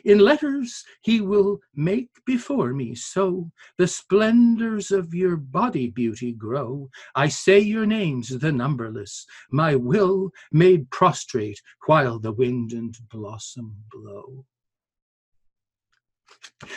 In 0.05 0.19
letters 0.19 0.85
he 1.03 1.21
will 1.21 1.61
make 1.75 2.11
before 2.25 2.73
me 2.75 2.95
so 2.95 3.53
the 3.79 3.87
splendors 3.87 4.91
of 4.91 5.15
your 5.15 5.37
body 5.37 5.91
beauty 5.91 6.33
grow. 6.33 6.91
I 7.15 7.29
say 7.29 7.61
your 7.61 7.87
names, 7.87 8.29
the 8.29 8.51
numberless, 8.51 9.27
my 9.51 9.77
will 9.77 10.33
made 10.51 10.91
prostrate 10.91 11.63
while 11.87 12.19
the 12.19 12.33
wind 12.33 12.73
and 12.73 12.97
blossom 13.11 13.85
blow. 13.91 14.45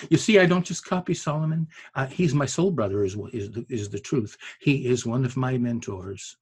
You 0.09 0.17
see, 0.17 0.39
I 0.39 0.45
don't 0.45 0.65
just 0.65 0.85
copy 0.85 1.13
Solomon. 1.13 1.67
Uh, 1.95 2.07
he's 2.07 2.33
my 2.33 2.45
soul 2.45 2.71
brother, 2.71 3.03
is, 3.03 3.15
is, 3.33 3.51
the, 3.51 3.65
is 3.69 3.89
the 3.89 3.99
truth. 3.99 4.37
He 4.59 4.87
is 4.87 5.05
one 5.05 5.25
of 5.25 5.37
my 5.37 5.57
mentors. 5.57 6.37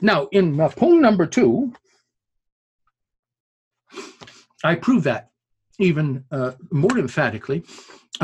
Now, 0.00 0.26
in 0.32 0.56
poem 0.70 1.00
number 1.00 1.26
two, 1.26 1.72
I 4.64 4.74
prove 4.74 5.04
that 5.04 5.30
even 5.78 6.24
uh, 6.30 6.52
more 6.70 6.98
emphatically 6.98 7.64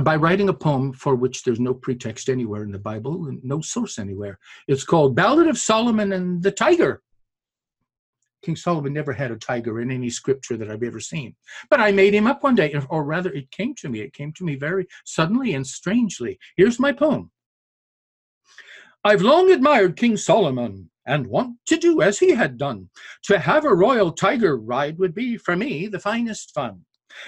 by 0.02 0.16
writing 0.16 0.48
a 0.48 0.54
poem 0.54 0.92
for 0.92 1.14
which 1.14 1.42
there's 1.42 1.60
no 1.60 1.72
pretext 1.72 2.28
anywhere 2.28 2.62
in 2.62 2.70
the 2.70 2.78
Bible 2.78 3.28
and 3.28 3.42
no 3.42 3.60
source 3.60 3.98
anywhere. 3.98 4.38
It's 4.68 4.84
called 4.84 5.16
Ballad 5.16 5.48
of 5.48 5.58
Solomon 5.58 6.12
and 6.12 6.42
the 6.42 6.50
Tiger. 6.50 7.02
King 8.42 8.56
Solomon 8.56 8.92
never 8.92 9.12
had 9.12 9.30
a 9.30 9.36
tiger 9.36 9.80
in 9.80 9.90
any 9.90 10.10
scripture 10.10 10.56
that 10.56 10.70
I've 10.70 10.82
ever 10.82 11.00
seen. 11.00 11.34
But 11.70 11.80
I 11.80 11.92
made 11.92 12.14
him 12.14 12.26
up 12.26 12.42
one 12.42 12.54
day, 12.54 12.74
or 12.90 13.04
rather, 13.04 13.32
it 13.32 13.50
came 13.50 13.74
to 13.76 13.88
me. 13.88 14.00
It 14.00 14.12
came 14.12 14.32
to 14.34 14.44
me 14.44 14.56
very 14.56 14.86
suddenly 15.04 15.54
and 15.54 15.66
strangely. 15.66 16.38
Here's 16.56 16.78
my 16.78 16.92
poem 16.92 17.30
I've 19.04 19.22
long 19.22 19.50
admired 19.50 19.96
King 19.96 20.16
Solomon 20.16 20.90
and 21.06 21.26
want 21.28 21.56
to 21.66 21.76
do 21.76 22.02
as 22.02 22.18
he 22.18 22.32
had 22.32 22.58
done. 22.58 22.90
To 23.24 23.38
have 23.38 23.64
a 23.64 23.74
royal 23.74 24.12
tiger 24.12 24.56
ride 24.56 24.98
would 24.98 25.14
be, 25.14 25.36
for 25.36 25.56
me, 25.56 25.86
the 25.86 26.00
finest 26.00 26.52
fun. 26.52 26.84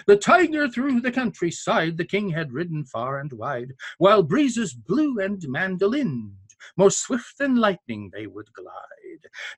The 0.06 0.16
tiger 0.16 0.68
through 0.68 1.00
the 1.00 1.12
countryside 1.12 1.96
the 1.96 2.04
king 2.04 2.30
had 2.30 2.52
ridden 2.52 2.84
far 2.84 3.20
and 3.20 3.32
wide, 3.32 3.72
while 3.98 4.22
breezes 4.22 4.74
blew 4.74 5.18
and 5.20 5.42
mandolined, 5.48 6.34
more 6.76 6.90
swift 6.90 7.38
than 7.38 7.56
lightning 7.56 8.10
they 8.12 8.26
would 8.26 8.52
glide. 8.52 8.97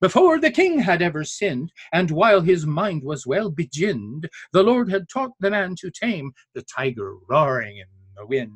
Before 0.01 0.38
the 0.38 0.51
king 0.51 0.79
had 0.79 1.03
ever 1.03 1.25
sinned, 1.25 1.73
and 1.92 2.11
while 2.11 2.40
his 2.40 2.66
mind 2.66 3.03
was 3.03 3.27
well 3.27 3.51
beginned, 3.51 4.29
the 4.53 4.62
Lord 4.62 4.90
had 4.90 5.09
taught 5.09 5.33
the 5.40 5.51
man 5.51 5.77
to 5.81 5.90
tame 5.90 6.33
the 6.55 6.62
tiger 6.62 7.16
roaring 7.29 7.79
in 7.79 7.87
the 8.16 8.27
wind. 8.27 8.55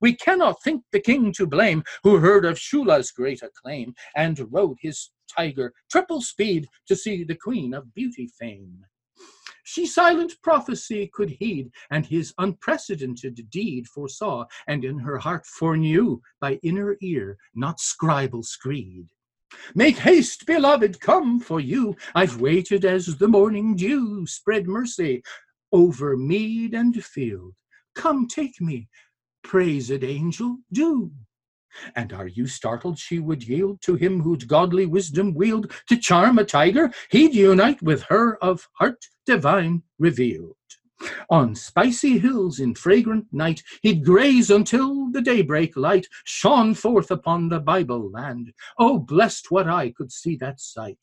We 0.00 0.14
cannot 0.14 0.62
think 0.62 0.84
the 0.90 1.00
king 1.00 1.32
to 1.34 1.46
blame, 1.46 1.84
who 2.02 2.18
heard 2.18 2.44
of 2.44 2.58
Shula's 2.58 3.10
great 3.12 3.42
acclaim, 3.42 3.94
and 4.16 4.52
rode 4.52 4.78
his 4.80 5.10
tiger 5.28 5.72
triple 5.90 6.22
speed 6.22 6.68
to 6.86 6.96
see 6.96 7.24
the 7.24 7.36
queen 7.36 7.72
of 7.74 7.94
beauty 7.94 8.28
fame. 8.38 8.84
She 9.62 9.86
silent 9.86 10.34
prophecy 10.42 11.08
could 11.12 11.30
heed, 11.30 11.70
and 11.90 12.04
his 12.04 12.34
unprecedented 12.38 13.48
deed 13.50 13.86
foresaw, 13.86 14.46
and 14.66 14.84
in 14.84 14.98
her 14.98 15.18
heart 15.18 15.46
foreknew 15.46 16.20
by 16.40 16.58
inner 16.62 16.96
ear, 17.00 17.38
not 17.54 17.78
scribal 17.78 18.44
screed. 18.44 19.06
Make 19.74 19.98
haste, 19.98 20.46
beloved, 20.46 21.00
come 21.00 21.40
for 21.40 21.60
you. 21.60 21.96
I've 22.14 22.40
waited 22.40 22.84
as 22.84 23.16
the 23.16 23.28
morning 23.28 23.76
dew 23.76 24.26
spread 24.26 24.66
mercy 24.66 25.22
over 25.72 26.16
mead 26.16 26.74
and 26.74 27.04
field. 27.04 27.54
Come 27.94 28.26
take 28.26 28.60
me, 28.60 28.88
praised 29.42 30.04
angel, 30.04 30.58
do. 30.72 31.10
And 31.94 32.12
are 32.12 32.26
you 32.26 32.46
startled 32.46 32.98
she 32.98 33.18
would 33.20 33.46
yield 33.46 33.80
to 33.82 33.94
him 33.94 34.20
who'd 34.20 34.48
godly 34.48 34.86
wisdom 34.86 35.34
wield 35.34 35.72
to 35.88 35.96
charm 35.96 36.38
a 36.38 36.44
tiger? 36.44 36.92
He'd 37.10 37.34
unite 37.34 37.80
with 37.82 38.02
her 38.04 38.36
of 38.42 38.68
heart 38.74 39.04
divine 39.26 39.82
revealed. 39.98 40.56
On 41.30 41.54
spicy 41.54 42.18
hills 42.18 42.60
in 42.60 42.74
fragrant 42.74 43.26
night, 43.32 43.62
he'd 43.82 44.04
graze 44.04 44.50
until 44.50 45.10
the 45.10 45.22
daybreak 45.22 45.76
light 45.76 46.06
shone 46.24 46.74
forth 46.74 47.10
upon 47.10 47.48
the 47.48 47.60
Bible 47.60 48.10
land. 48.10 48.52
Oh, 48.78 48.98
blessed 48.98 49.50
what 49.50 49.68
eye 49.68 49.92
could 49.96 50.12
see 50.12 50.36
that 50.36 50.60
sight. 50.60 50.98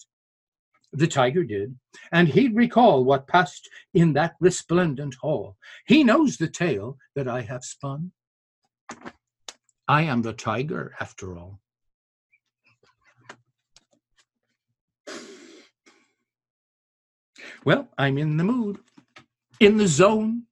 The 0.93 1.07
tiger 1.07 1.43
did, 1.43 1.77
and 2.11 2.27
he'd 2.27 2.55
recall 2.55 3.03
what 3.03 3.27
passed 3.27 3.69
in 3.93 4.13
that 4.13 4.35
resplendent 4.39 5.15
hall. 5.15 5.57
He 5.85 6.03
knows 6.03 6.37
the 6.37 6.47
tale 6.47 6.97
that 7.15 7.27
I 7.27 7.41
have 7.41 7.63
spun. 7.63 8.11
I 9.87 10.03
am 10.03 10.21
the 10.21 10.33
tiger, 10.33 10.93
after 10.99 11.37
all. 11.37 11.59
Well, 17.65 17.89
I'm 17.97 18.17
in 18.17 18.37
the 18.37 18.43
mood, 18.43 18.79
in 19.59 19.77
the 19.77 19.87
zone. 19.87 20.43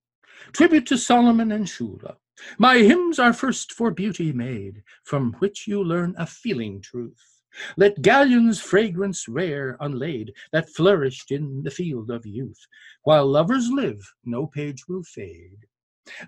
Tribute 0.54 0.86
to 0.88 0.98
Solomon 0.98 1.52
and 1.52 1.66
Shula. 1.66 2.16
My 2.58 2.78
hymns 2.78 3.20
are 3.20 3.34
first 3.34 3.74
for 3.74 3.92
beauty 3.92 4.32
made, 4.32 4.84
from 5.04 5.34
which 5.40 5.68
you 5.68 5.84
learn 5.84 6.16
a 6.18 6.26
feeling 6.26 6.82
truth. 6.82 7.42
Let 7.78 8.02
galleons 8.02 8.60
fragrance 8.60 9.28
rare 9.28 9.78
unlaid 9.80 10.34
that 10.52 10.70
flourished 10.70 11.32
in 11.32 11.64
the 11.64 11.72
field 11.72 12.12
of 12.12 12.26
youth. 12.26 12.60
While 13.04 13.28
lovers 13.28 13.70
live, 13.72 14.06
no 14.26 14.48
page 14.48 14.88
will 14.88 15.04
fade. 15.04 15.66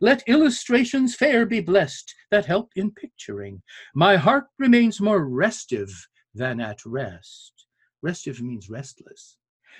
Let 0.02 0.28
illustrations 0.28 1.16
fair 1.16 1.46
be 1.46 1.60
blessed 1.60 2.14
that 2.32 2.46
help 2.46 2.72
in 2.76 2.92
picturing. 2.92 3.62
My 3.94 4.16
heart 4.16 4.46
remains 4.58 5.02
more 5.02 5.28
restive 5.28 5.92
than 6.34 6.60
at 6.60 6.86
rest. 6.86 7.66
Restive 8.02 8.42
means 8.42 8.70
restless. 8.70 9.37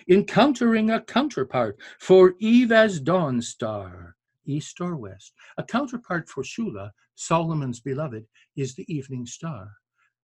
Encountering 0.10 0.92
a 0.92 1.02
counterpart 1.02 1.78
for 2.00 2.36
Eve 2.40 2.72
as 2.72 3.00
dawn 3.00 3.42
star, 3.42 4.16
east 4.46 4.80
or 4.80 4.96
west. 4.96 5.34
A 5.58 5.64
counterpart 5.64 6.30
for 6.30 6.44
Shula, 6.44 6.92
Solomon's 7.16 7.80
beloved, 7.80 8.26
is 8.56 8.76
the 8.76 8.86
evening 8.94 9.26
star, 9.26 9.72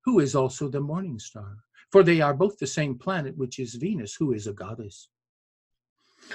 who 0.06 0.20
is 0.20 0.36
also 0.36 0.70
the 0.70 0.80
morning 0.80 1.20
star. 1.20 1.58
For 1.92 2.04
they 2.04 2.22
are 2.22 2.34
both 2.34 2.58
the 2.58 2.68
same 2.68 2.98
planet, 2.98 3.38
which 3.38 3.60
is 3.60 3.76
Venus, 3.76 4.16
who 4.16 4.34
is 4.34 4.48
a 4.48 4.54
goddess. 4.54 5.10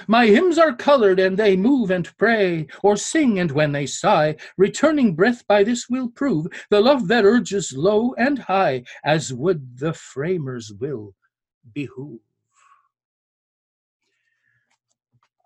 My 0.07 0.27
hymns 0.27 0.59
are 0.59 0.75
colored, 0.75 1.19
and 1.19 1.35
they 1.35 1.57
move 1.57 1.89
and 1.89 2.15
pray, 2.17 2.67
or 2.83 2.95
sing, 2.95 3.39
and 3.39 3.51
when 3.51 3.71
they 3.71 3.87
sigh, 3.87 4.35
returning 4.55 5.15
breath 5.15 5.45
by 5.47 5.63
this 5.63 5.89
will 5.89 6.09
prove 6.09 6.47
the 6.69 6.79
love 6.79 7.07
that 7.07 7.25
urges 7.25 7.73
low 7.75 8.13
and 8.13 8.37
high, 8.37 8.83
as 9.03 9.33
would 9.33 9.79
the 9.79 9.93
framer's 9.93 10.71
will 10.71 11.15
behoove. 11.73 12.19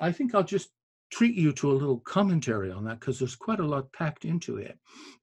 I 0.04 0.12
think 0.12 0.36
I'll 0.36 0.44
just 0.44 0.70
treat 1.14 1.36
you 1.36 1.54
to 1.54 1.72
a 1.72 1.80
little 1.82 2.00
commentary 2.00 2.72
on 2.72 2.84
that 2.86 3.00
because 3.00 3.20
there's 3.20 3.36
quite 3.36 3.62
a 3.62 3.66
lot 3.66 3.94
packed 3.94 4.26
into 4.26 4.58
it. 4.58 4.78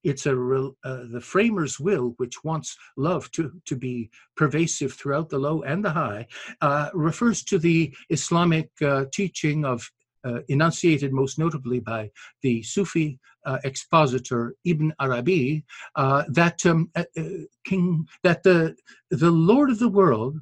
It's 0.05 0.25
a 0.25 0.35
real, 0.35 0.77
uh, 0.85 1.03
the 1.13 1.21
framer's 1.21 1.79
will, 1.79 2.15
which 2.17 2.43
wants 2.45 2.77
love 2.97 3.31
to, 3.33 3.53
to 3.67 3.77
be 3.77 4.11
pervasive 4.37 4.95
throughout 4.95 5.29
the 5.29 5.39
low 5.39 5.63
and 5.63 5.85
the 5.85 5.91
high, 5.91 6.29
uh, 6.63 6.89
refers 6.95 7.43
to 7.45 7.59
the 7.59 7.95
Islamic 8.09 8.71
uh, 8.81 9.05
teaching 9.13 9.67
of 9.67 9.91
uh, 10.25 10.41
enunciated 10.49 11.13
most 11.13 11.39
notably 11.39 11.81
by 11.81 12.11
the 12.43 12.63
Sufi 12.63 13.19
uh, 13.45 13.59
expositor 13.65 14.55
Ibn 14.65 14.95
Arabi, 15.01 15.65
uh, 15.97 16.25
that 16.29 16.65
um, 16.67 16.91
King, 17.65 18.07
that 18.23 18.43
the 18.43 18.77
the 19.11 19.31
Lord 19.31 19.71
of 19.71 19.79
the 19.79 19.89
world 19.89 20.39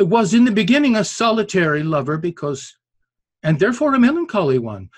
was 0.00 0.34
in 0.34 0.44
the 0.44 0.52
beginning 0.52 0.96
a 0.96 1.04
solitary 1.04 1.82
lover 1.82 2.18
because, 2.18 2.76
and 3.42 3.58
therefore 3.58 3.94
a 3.94 3.98
melancholy 3.98 4.58
one. 4.58 4.90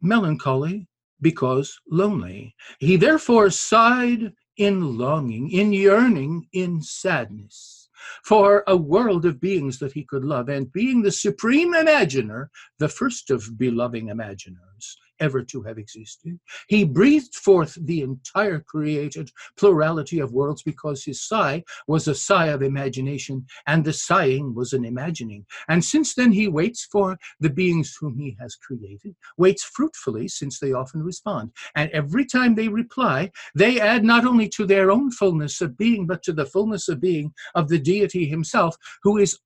Melancholy 0.00 0.88
because 1.20 1.80
lonely. 1.88 2.54
He 2.80 2.96
therefore 2.96 3.50
sighed 3.50 4.32
in 4.56 4.98
longing, 4.98 5.50
in 5.50 5.72
yearning, 5.72 6.48
in 6.52 6.82
sadness 6.82 7.88
for 8.24 8.64
a 8.66 8.76
world 8.76 9.24
of 9.24 9.40
beings 9.40 9.78
that 9.78 9.92
he 9.92 10.04
could 10.04 10.24
love. 10.24 10.48
And 10.48 10.72
being 10.72 11.02
the 11.02 11.12
supreme 11.12 11.74
imaginer, 11.74 12.50
the 12.78 12.88
first 12.88 13.30
of 13.30 13.56
beloving 13.56 14.08
imaginers, 14.08 14.96
ever 15.20 15.42
to 15.42 15.62
have 15.62 15.78
existed. 15.78 16.38
He 16.68 16.84
breathed 16.84 17.34
forth 17.34 17.76
the 17.80 18.02
entire 18.02 18.60
created 18.60 19.30
plurality 19.56 20.18
of 20.18 20.32
worlds 20.32 20.62
because 20.62 21.04
his 21.04 21.22
sigh 21.22 21.64
was 21.86 22.08
a 22.08 22.14
sigh 22.14 22.46
of 22.46 22.62
imagination, 22.62 23.46
and 23.66 23.84
the 23.84 23.92
sighing 23.92 24.54
was 24.54 24.72
an 24.72 24.84
imagining. 24.84 25.46
And 25.68 25.84
since 25.84 26.14
then, 26.14 26.32
he 26.32 26.48
waits 26.48 26.86
for 26.90 27.18
the 27.40 27.50
beings 27.50 27.96
whom 28.00 28.18
he 28.18 28.36
has 28.40 28.56
created, 28.56 29.14
waits 29.36 29.64
fruitfully, 29.64 30.28
since 30.28 30.58
they 30.58 30.72
often 30.72 31.02
respond. 31.02 31.52
And 31.74 31.90
every 31.90 32.24
time 32.24 32.54
they 32.54 32.68
reply, 32.68 33.30
they 33.54 33.80
add 33.80 34.04
not 34.04 34.24
only 34.24 34.48
to 34.50 34.66
their 34.66 34.90
own 34.90 35.10
fullness 35.10 35.60
of 35.60 35.76
being, 35.76 36.06
but 36.06 36.22
to 36.24 36.32
the 36.32 36.46
fullness 36.46 36.88
of 36.88 37.00
being 37.00 37.32
of 37.54 37.68
the 37.68 37.78
deity 37.78 38.26
himself, 38.26 38.76
who 39.02 39.18
is 39.18 39.38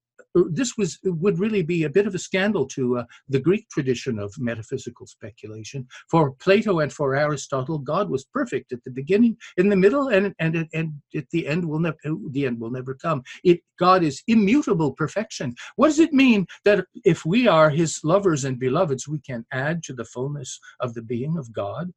this 0.50 0.76
was 0.76 0.98
would 1.04 1.38
really 1.38 1.62
be 1.62 1.84
a 1.84 1.90
bit 1.90 2.06
of 2.06 2.14
a 2.14 2.18
scandal 2.18 2.66
to 2.66 2.98
uh, 2.98 3.04
the 3.28 3.40
Greek 3.40 3.68
tradition 3.68 4.18
of 4.18 4.34
metaphysical 4.38 5.06
speculation. 5.06 5.86
For 6.10 6.32
Plato 6.32 6.80
and 6.80 6.92
for 6.92 7.14
Aristotle, 7.14 7.78
God 7.78 8.10
was 8.10 8.24
perfect 8.24 8.72
at 8.72 8.82
the 8.84 8.90
beginning, 8.90 9.36
in 9.56 9.68
the 9.68 9.76
middle, 9.76 10.08
and 10.08 10.34
and 10.38 10.68
and 10.72 10.92
at 11.14 11.30
the 11.30 11.46
end 11.46 11.64
will 11.64 11.80
never 11.80 11.96
the 12.30 12.46
end 12.46 12.60
will 12.60 12.70
never 12.70 12.94
come. 12.94 13.22
It 13.44 13.60
God 13.78 14.02
is 14.02 14.22
immutable 14.26 14.92
perfection. 14.92 15.54
What 15.76 15.88
does 15.88 15.98
it 15.98 16.12
mean 16.12 16.46
that 16.64 16.86
if 17.04 17.24
we 17.24 17.48
are 17.48 17.70
His 17.70 18.00
lovers 18.04 18.44
and 18.44 18.58
beloveds, 18.58 19.08
we 19.08 19.20
can 19.20 19.44
add 19.52 19.82
to 19.84 19.92
the 19.92 20.04
fullness 20.04 20.58
of 20.80 20.94
the 20.94 21.02
being 21.02 21.36
of 21.38 21.52
God? 21.52 21.92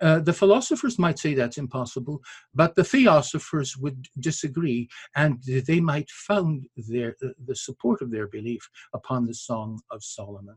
Uh, 0.00 0.18
the 0.18 0.32
philosophers 0.32 0.98
might 0.98 1.18
say 1.18 1.34
that's 1.34 1.58
impossible, 1.58 2.20
but 2.54 2.74
the 2.74 2.84
theosophers 2.84 3.76
would 3.76 4.06
disagree, 4.18 4.88
and 5.14 5.42
they 5.66 5.80
might 5.80 6.08
found 6.10 6.66
their, 6.88 7.16
uh, 7.22 7.28
the 7.46 7.54
support 7.54 8.00
of 8.00 8.10
their 8.10 8.26
belief 8.26 8.66
upon 8.94 9.26
the 9.26 9.34
Song 9.34 9.78
of 9.90 10.02
Solomon. 10.02 10.56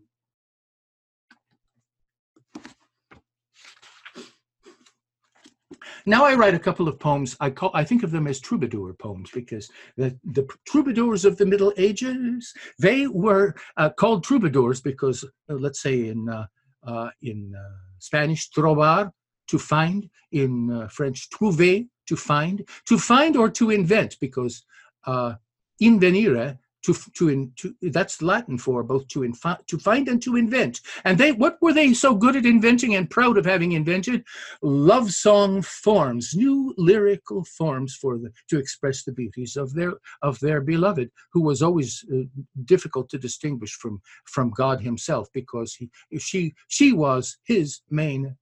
Now 6.05 6.25
I 6.25 6.35
write 6.35 6.53
a 6.53 6.59
couple 6.59 6.87
of 6.87 6.99
poems. 6.99 7.35
I 7.39 7.49
call 7.49 7.71
I 7.73 7.83
think 7.83 8.03
of 8.03 8.11
them 8.11 8.27
as 8.27 8.39
troubadour 8.39 8.93
poems 8.93 9.31
because 9.33 9.69
the, 9.97 10.17
the 10.23 10.47
troubadours 10.65 11.25
of 11.25 11.37
the 11.37 11.45
Middle 11.45 11.73
Ages 11.77 12.53
they 12.79 13.07
were 13.07 13.55
uh, 13.77 13.89
called 13.89 14.23
troubadours 14.23 14.81
because 14.81 15.23
uh, 15.49 15.53
let's 15.53 15.81
say 15.81 16.07
in 16.07 16.29
uh, 16.29 16.45
uh 16.85 17.09
in 17.21 17.53
Spanish 17.99 18.49
trobar 18.49 19.11
to 19.47 19.59
find, 19.59 20.09
in 20.31 20.71
uh, 20.71 20.87
French, 20.87 21.29
trouver, 21.29 21.87
to 22.07 22.15
find, 22.15 22.67
to 22.87 22.97
find 22.97 23.35
or 23.35 23.49
to 23.49 23.69
invent, 23.69 24.17
because 24.19 24.63
uh, 25.05 25.33
invenire, 25.79 26.59
to, 26.83 26.93
to, 27.15 27.29
in, 27.29 27.51
to, 27.57 27.73
that's 27.81 28.21
Latin 28.21 28.57
for 28.57 28.83
both 28.83 29.07
to, 29.09 29.33
to 29.67 29.77
find 29.77 30.07
and 30.07 30.21
to 30.21 30.35
invent. 30.35 30.81
And 31.05 31.17
they, 31.17 31.31
what 31.31 31.57
were 31.61 31.73
they 31.73 31.93
so 31.93 32.13
good 32.13 32.35
at 32.35 32.45
inventing 32.45 32.95
and 32.95 33.09
proud 33.09 33.37
of 33.37 33.45
having 33.45 33.71
invented? 33.71 34.23
Love 34.61 35.11
song 35.11 35.61
forms, 35.61 36.35
new 36.35 36.73
lyrical 36.77 37.45
forms 37.45 37.95
for 37.95 38.17
the, 38.17 38.31
to 38.49 38.59
express 38.59 39.03
the 39.03 39.13
beauties 39.13 39.55
of 39.55 39.73
their, 39.73 39.93
of 40.21 40.39
their 40.39 40.61
beloved, 40.61 41.09
who 41.31 41.41
was 41.41 41.61
always 41.61 42.05
uh, 42.13 42.23
difficult 42.65 43.09
to 43.09 43.17
distinguish 43.17 43.73
from, 43.73 44.01
from 44.25 44.51
God 44.51 44.81
himself 44.81 45.29
because 45.33 45.73
he, 45.75 45.89
she, 46.19 46.53
she 46.67 46.91
was 46.91 47.37
his 47.45 47.81
main 47.89 48.35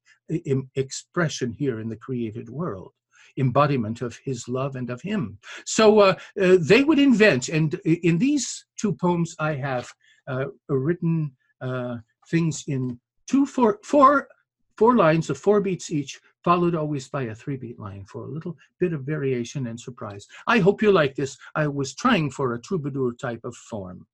expression 0.75 1.51
here 1.51 1.79
in 1.79 1.89
the 1.89 1.95
created 1.95 2.49
world 2.49 2.93
embodiment 3.37 4.01
of 4.01 4.17
his 4.25 4.47
love 4.47 4.75
and 4.75 4.89
of 4.89 5.01
him. 5.01 5.37
So 5.65 5.99
uh, 5.99 6.15
uh, 6.41 6.57
they 6.59 6.83
would 6.83 6.99
invent 6.99 7.49
and 7.49 7.73
in 7.85 8.17
these 8.17 8.65
two 8.79 8.93
poems 8.93 9.35
i 9.39 9.53
have 9.53 9.89
uh, 10.27 10.45
written 10.67 11.31
uh, 11.61 11.97
things 12.29 12.63
in 12.67 12.99
two 13.27 13.45
four 13.45 13.79
four 13.83 14.27
four 14.77 14.95
lines 14.95 15.29
of 15.29 15.37
four 15.37 15.61
beats 15.61 15.91
each 15.91 16.19
followed 16.43 16.75
always 16.75 17.07
by 17.07 17.23
a 17.23 17.35
three 17.35 17.57
beat 17.57 17.79
line 17.79 18.03
for 18.05 18.25
a 18.25 18.31
little 18.31 18.57
bit 18.79 18.93
of 18.93 19.03
variation 19.03 19.67
and 19.67 19.79
surprise. 19.79 20.27
I 20.47 20.59
hope 20.59 20.81
you 20.81 20.91
like 20.91 21.15
this. 21.15 21.37
I 21.55 21.67
was 21.67 21.93
trying 21.93 22.31
for 22.31 22.53
a 22.53 22.61
troubadour 22.61 23.13
type 23.13 23.41
of 23.43 23.55
form 23.55 24.07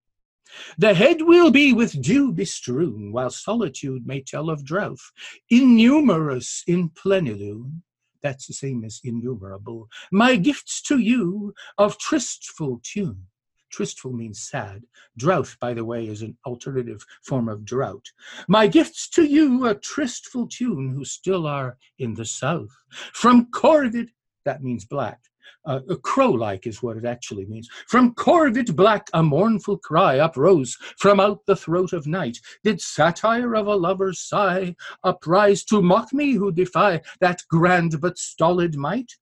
the 0.77 0.93
head 0.93 1.21
will 1.21 1.51
be 1.51 1.73
with 1.73 2.01
dew 2.01 2.31
bestrewn, 2.31 3.11
while 3.11 3.29
solitude 3.29 4.05
may 4.05 4.21
tell 4.21 4.49
of 4.49 4.63
drouth. 4.63 5.11
Innumerous 5.49 6.63
in 6.67 6.89
plenilune, 6.89 7.81
that's 8.21 8.47
the 8.47 8.53
same 8.53 8.83
as 8.83 8.99
innumerable, 9.03 9.87
my 10.11 10.35
gifts 10.35 10.81
to 10.83 10.99
you 10.99 11.53
of 11.77 11.97
tristful 11.97 12.81
tune. 12.83 13.27
Tristful 13.69 14.13
means 14.13 14.39
sad. 14.39 14.83
Drought, 15.17 15.55
by 15.59 15.73
the 15.73 15.83
way, 15.83 16.07
is 16.07 16.21
an 16.21 16.37
alternative 16.45 17.05
form 17.23 17.49
of 17.49 17.65
drought. 17.65 18.05
My 18.47 18.65
gifts 18.65 19.09
to 19.09 19.23
you 19.23 19.67
a 19.67 19.75
tristful 19.75 20.47
tune 20.47 20.93
who 20.95 21.03
still 21.03 21.45
are 21.45 21.77
in 21.99 22.13
the 22.13 22.25
south. 22.25 22.71
From 23.13 23.47
Corvid, 23.51 24.09
that 24.45 24.63
means 24.63 24.85
black, 24.85 25.19
uh, 25.65 25.79
crow-like 26.01 26.67
is 26.67 26.81
what 26.81 26.97
it 26.97 27.05
actually 27.05 27.45
means. 27.45 27.69
From 27.87 28.13
corvid 28.15 28.75
black 28.75 29.07
a 29.13 29.21
mournful 29.21 29.77
cry 29.77 30.19
uprose 30.19 30.77
from 30.97 31.19
out 31.19 31.45
the 31.45 31.55
throat 31.55 31.93
of 31.93 32.07
night. 32.07 32.37
Did 32.63 32.81
satire 32.81 33.55
of 33.55 33.67
a 33.67 33.75
lover's 33.75 34.19
sigh 34.19 34.75
uprise 35.03 35.63
to 35.65 35.81
mock 35.81 36.13
me 36.13 36.33
who 36.33 36.51
defy 36.51 37.01
that 37.19 37.41
grand 37.49 37.99
but 38.01 38.17
stolid 38.17 38.75
might? 38.75 39.13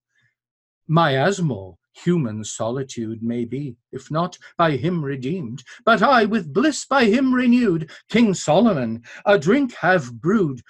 Miasmal 0.89 1.77
human 1.95 2.43
solitude 2.43 3.23
may 3.23 3.45
be, 3.45 3.75
if 3.91 4.11
not 4.11 4.37
by 4.57 4.71
him 4.71 5.03
redeemed, 5.03 5.63
but 5.85 6.01
I 6.01 6.25
with 6.25 6.53
bliss 6.53 6.85
by 6.85 7.05
him 7.05 7.33
renewed, 7.33 7.89
King 8.09 8.33
Solomon, 8.33 9.03
a 9.25 9.39
drink 9.39 9.73
have 9.75 10.21
brewed, 10.21 10.61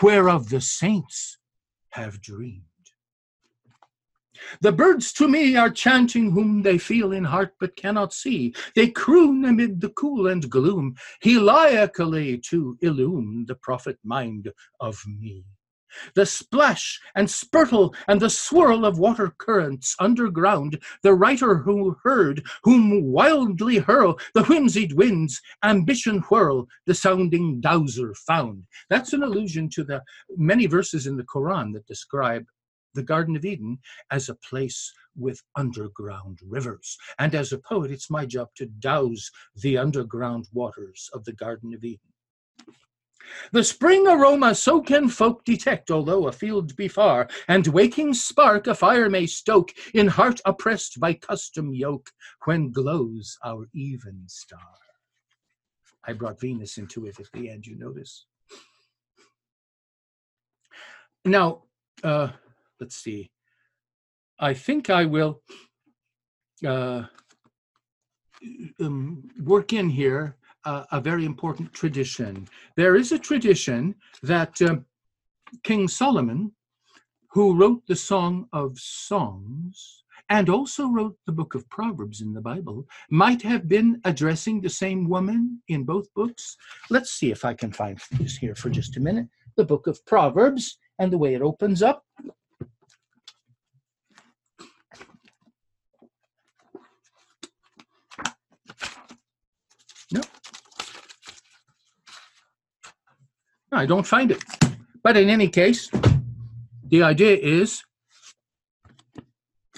whereof 0.00 0.48
the 0.48 0.60
saints 0.60 1.38
have 1.90 2.20
dreamed. 2.20 2.71
The 4.60 4.72
birds 4.72 5.12
to 5.14 5.28
me 5.28 5.56
are 5.56 5.70
chanting 5.70 6.32
whom 6.32 6.62
they 6.62 6.78
feel 6.78 7.12
in 7.12 7.24
heart 7.24 7.54
but 7.60 7.76
cannot 7.76 8.12
see. 8.12 8.54
They 8.74 8.88
croon 8.88 9.44
amid 9.44 9.80
the 9.80 9.90
cool 9.90 10.26
and 10.26 10.48
gloom, 10.50 10.96
heliacally 11.24 12.42
to 12.44 12.76
illume 12.80 13.46
the 13.46 13.54
prophet 13.54 13.98
mind 14.04 14.52
of 14.80 15.02
me. 15.06 15.44
The 16.14 16.24
splash 16.24 17.00
and 17.14 17.28
spurtle 17.28 17.94
and 18.08 18.20
the 18.20 18.30
swirl 18.30 18.86
of 18.86 18.98
water 18.98 19.34
currents 19.36 19.94
underground, 19.98 20.82
the 21.02 21.14
writer 21.14 21.58
who 21.58 21.96
heard, 22.02 22.42
whom 22.64 23.04
wildly 23.04 23.78
hurl 23.78 24.18
the 24.34 24.44
whimsied 24.44 24.94
winds, 24.94 25.40
ambition 25.62 26.20
whirl, 26.30 26.66
the 26.86 26.94
sounding 26.94 27.60
dowser 27.60 28.14
found. 28.14 28.64
That's 28.88 29.12
an 29.12 29.22
allusion 29.22 29.68
to 29.70 29.84
the 29.84 30.02
many 30.36 30.66
verses 30.66 31.06
in 31.06 31.16
the 31.16 31.24
Quran 31.24 31.74
that 31.74 31.86
describe 31.86 32.46
the 32.94 33.02
Garden 33.02 33.36
of 33.36 33.44
Eden 33.44 33.78
as 34.10 34.28
a 34.28 34.34
place 34.36 34.92
with 35.16 35.42
underground 35.56 36.38
rivers. 36.46 36.96
And 37.18 37.34
as 37.34 37.52
a 37.52 37.58
poet, 37.58 37.90
it's 37.90 38.10
my 38.10 38.26
job 38.26 38.48
to 38.56 38.66
dowse 38.66 39.30
the 39.56 39.78
underground 39.78 40.48
waters 40.52 41.10
of 41.12 41.24
the 41.24 41.32
Garden 41.32 41.74
of 41.74 41.84
Eden. 41.84 42.00
The 43.52 43.64
spring 43.64 44.06
aroma 44.06 44.54
so 44.54 44.80
can 44.80 45.08
folk 45.08 45.44
detect, 45.44 45.90
although 45.90 46.26
a 46.26 46.32
field 46.32 46.74
be 46.76 46.88
far, 46.88 47.28
and 47.48 47.66
waking 47.68 48.14
spark 48.14 48.66
a 48.66 48.74
fire 48.74 49.08
may 49.08 49.26
stoke 49.26 49.72
in 49.94 50.08
heart 50.08 50.40
oppressed 50.44 50.98
by 50.98 51.14
custom 51.14 51.72
yoke, 51.72 52.10
when 52.44 52.72
glows 52.72 53.38
our 53.44 53.68
even 53.72 54.24
star. 54.26 54.58
I 56.04 56.14
brought 56.14 56.40
Venus 56.40 56.78
into 56.78 57.06
it 57.06 57.20
at 57.20 57.30
the 57.32 57.48
end, 57.48 57.66
you 57.66 57.78
notice. 57.78 58.26
Now, 61.24 61.62
uh, 62.02 62.30
let's 62.82 62.96
see. 62.96 63.30
I 64.40 64.52
think 64.54 64.90
I 64.90 65.04
will 65.04 65.40
uh, 66.66 67.04
um, 68.80 69.22
work 69.40 69.72
in 69.72 69.88
here 69.88 70.36
uh, 70.64 70.82
a 70.90 71.00
very 71.00 71.24
important 71.24 71.72
tradition. 71.72 72.48
There 72.76 72.96
is 72.96 73.12
a 73.12 73.18
tradition 73.20 73.94
that 74.24 74.60
uh, 74.60 74.76
King 75.62 75.86
Solomon, 75.86 76.50
who 77.30 77.54
wrote 77.54 77.82
the 77.86 78.00
Song 78.10 78.48
of 78.52 78.76
Songs, 78.80 80.02
and 80.28 80.48
also 80.48 80.88
wrote 80.88 81.16
the 81.26 81.36
book 81.40 81.54
of 81.54 81.68
Proverbs 81.68 82.20
in 82.20 82.32
the 82.32 82.40
Bible, 82.40 82.84
might 83.10 83.42
have 83.42 83.68
been 83.68 84.00
addressing 84.04 84.60
the 84.60 84.76
same 84.82 85.08
woman 85.08 85.62
in 85.68 85.84
both 85.84 86.12
books. 86.14 86.56
Let's 86.90 87.12
see 87.12 87.30
if 87.30 87.44
I 87.44 87.54
can 87.54 87.70
find 87.70 87.96
this 88.18 88.36
here 88.36 88.56
for 88.56 88.70
just 88.70 88.96
a 88.96 89.00
minute. 89.00 89.28
The 89.56 89.70
book 89.72 89.86
of 89.86 90.04
Proverbs 90.04 90.78
and 90.98 91.12
the 91.12 91.18
way 91.18 91.34
it 91.34 91.42
opens 91.42 91.80
up. 91.80 92.04
I 103.72 103.86
don't 103.86 104.06
find 104.06 104.30
it. 104.30 104.44
But 105.02 105.16
in 105.16 105.30
any 105.30 105.48
case, 105.48 105.90
the 106.88 107.02
idea 107.02 107.36
is 107.36 107.82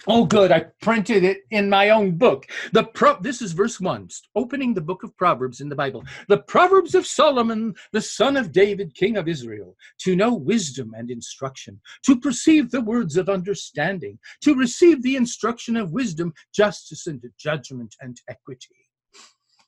Oh, 0.06 0.26
good. 0.26 0.52
I 0.52 0.66
printed 0.82 1.24
it 1.24 1.38
in 1.50 1.70
my 1.70 1.88
own 1.88 2.18
book. 2.18 2.46
The 2.72 2.84
pro- 2.84 3.20
this 3.20 3.40
is 3.40 3.52
verse 3.52 3.80
one, 3.80 4.08
opening 4.34 4.74
the 4.74 4.82
book 4.82 5.02
of 5.02 5.16
Proverbs 5.16 5.62
in 5.62 5.70
the 5.70 5.76
Bible. 5.76 6.04
The 6.28 6.42
Proverbs 6.42 6.94
of 6.94 7.06
Solomon, 7.06 7.74
the 7.92 8.02
son 8.02 8.36
of 8.36 8.52
David, 8.52 8.94
king 8.94 9.16
of 9.16 9.28
Israel, 9.28 9.76
to 10.00 10.14
know 10.14 10.34
wisdom 10.34 10.92
and 10.94 11.10
instruction, 11.10 11.80
to 12.04 12.20
perceive 12.20 12.70
the 12.70 12.82
words 12.82 13.16
of 13.16 13.30
understanding, 13.30 14.18
to 14.42 14.54
receive 14.54 15.02
the 15.02 15.16
instruction 15.16 15.74
of 15.74 15.92
wisdom, 15.92 16.34
justice 16.54 17.06
and 17.06 17.24
judgment 17.38 17.94
and 18.00 18.20
equity. 18.28 18.76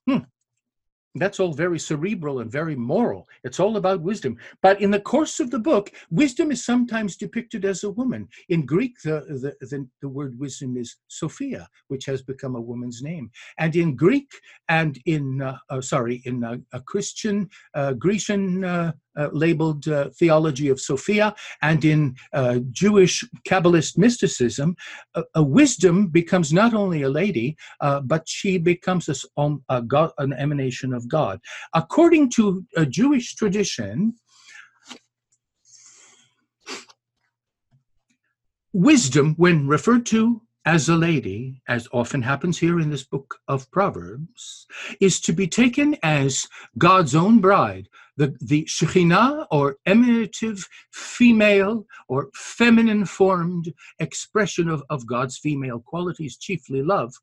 Hmm. 0.07 0.19
That's 1.19 1.41
all 1.41 1.53
very 1.53 1.79
cerebral 1.79 2.41
and 2.41 2.51
very 2.51 2.77
moral. 2.77 3.29
It's 3.45 3.61
all 3.61 3.77
about 3.77 4.03
wisdom. 4.03 4.37
But 4.63 4.81
in 4.81 4.91
the 4.91 5.01
course 5.01 5.41
of 5.41 5.51
the 5.51 5.59
book, 5.59 5.91
wisdom 6.11 6.51
is 6.51 6.65
sometimes 6.65 7.17
depicted 7.17 7.65
as 7.65 7.85
a 7.85 7.91
woman. 7.91 8.29
In 8.49 8.67
Greek, 8.67 9.01
the, 9.03 9.21
the, 9.61 9.67
the, 9.67 9.89
the, 10.01 10.09
word 10.09 10.39
wisdom 10.39 10.77
is 10.77 10.97
Sophia, 11.09 11.69
which 11.89 12.05
has 12.07 12.23
become 12.23 12.55
a 12.55 12.61
woman's 12.61 13.03
name. 13.03 13.31
And 13.59 13.75
in 13.75 13.97
Greek 13.97 14.31
and 14.69 14.99
in, 15.07 15.43
uh, 15.43 15.59
uh, 15.71 15.81
sorry, 15.81 16.23
in 16.25 16.45
uh, 16.45 16.59
a 16.73 16.81
Christian, 16.81 17.49
uh, 17.75 17.95
Grecian 17.95 18.65
uh, 18.65 18.93
labeled 19.33 19.89
uh, 19.89 20.11
theology 20.11 20.69
of 20.69 20.81
Sophia, 20.81 21.35
and 21.63 21.85
in 21.85 22.17
uh, 22.33 22.59
Jewish 22.71 23.25
Kabbalist 23.49 23.99
mysticism, 23.99 24.77
a, 25.15 25.23
a, 25.35 25.43
wisdom 25.43 26.09
becomes 26.09 26.53
not 26.53 26.75
only 26.75 27.03
a 27.03 27.09
lady, 27.09 27.57
uh, 27.81 28.01
but 28.01 28.29
she 28.29 28.59
becomes 28.59 29.09
a, 29.09 29.49
a 29.69 29.83
God, 29.83 30.11
an 30.19 30.33
emanation 30.33 30.93
of 30.93 31.09
God. 31.09 31.41
According 31.75 32.31
to 32.31 32.65
a 32.77 32.87
Jewish 32.87 33.35
tradition, 33.35 34.15
wisdom, 38.73 39.35
when 39.37 39.67
referred 39.67 40.05
to 40.07 40.43
as 40.67 40.89
a 40.89 40.97
lady, 40.97 41.63
as 41.69 41.87
often 41.93 42.21
happens 42.21 42.59
here 42.59 42.81
in 42.81 42.91
this 42.91 43.05
book 43.05 43.39
of 43.47 43.71
Proverbs, 43.71 44.67
is 45.01 45.21
to 45.21 45.33
be 45.33 45.47
taken 45.47 45.97
as 46.03 46.49
God's 46.77 47.15
own 47.15 47.39
bride, 47.39 47.89
the, 48.17 48.37
the 48.41 48.65
Shekhinah 48.65 49.47
or 49.51 49.77
emanative 49.87 50.67
female 50.93 51.87
or 52.09 52.31
feminine 52.35 53.05
formed 53.05 53.73
expression 53.99 54.69
of, 54.69 54.83
of 54.91 55.07
God's 55.07 55.39
female 55.39 55.81
qualities, 55.81 56.37
chiefly 56.37 56.83
love, 56.83 57.15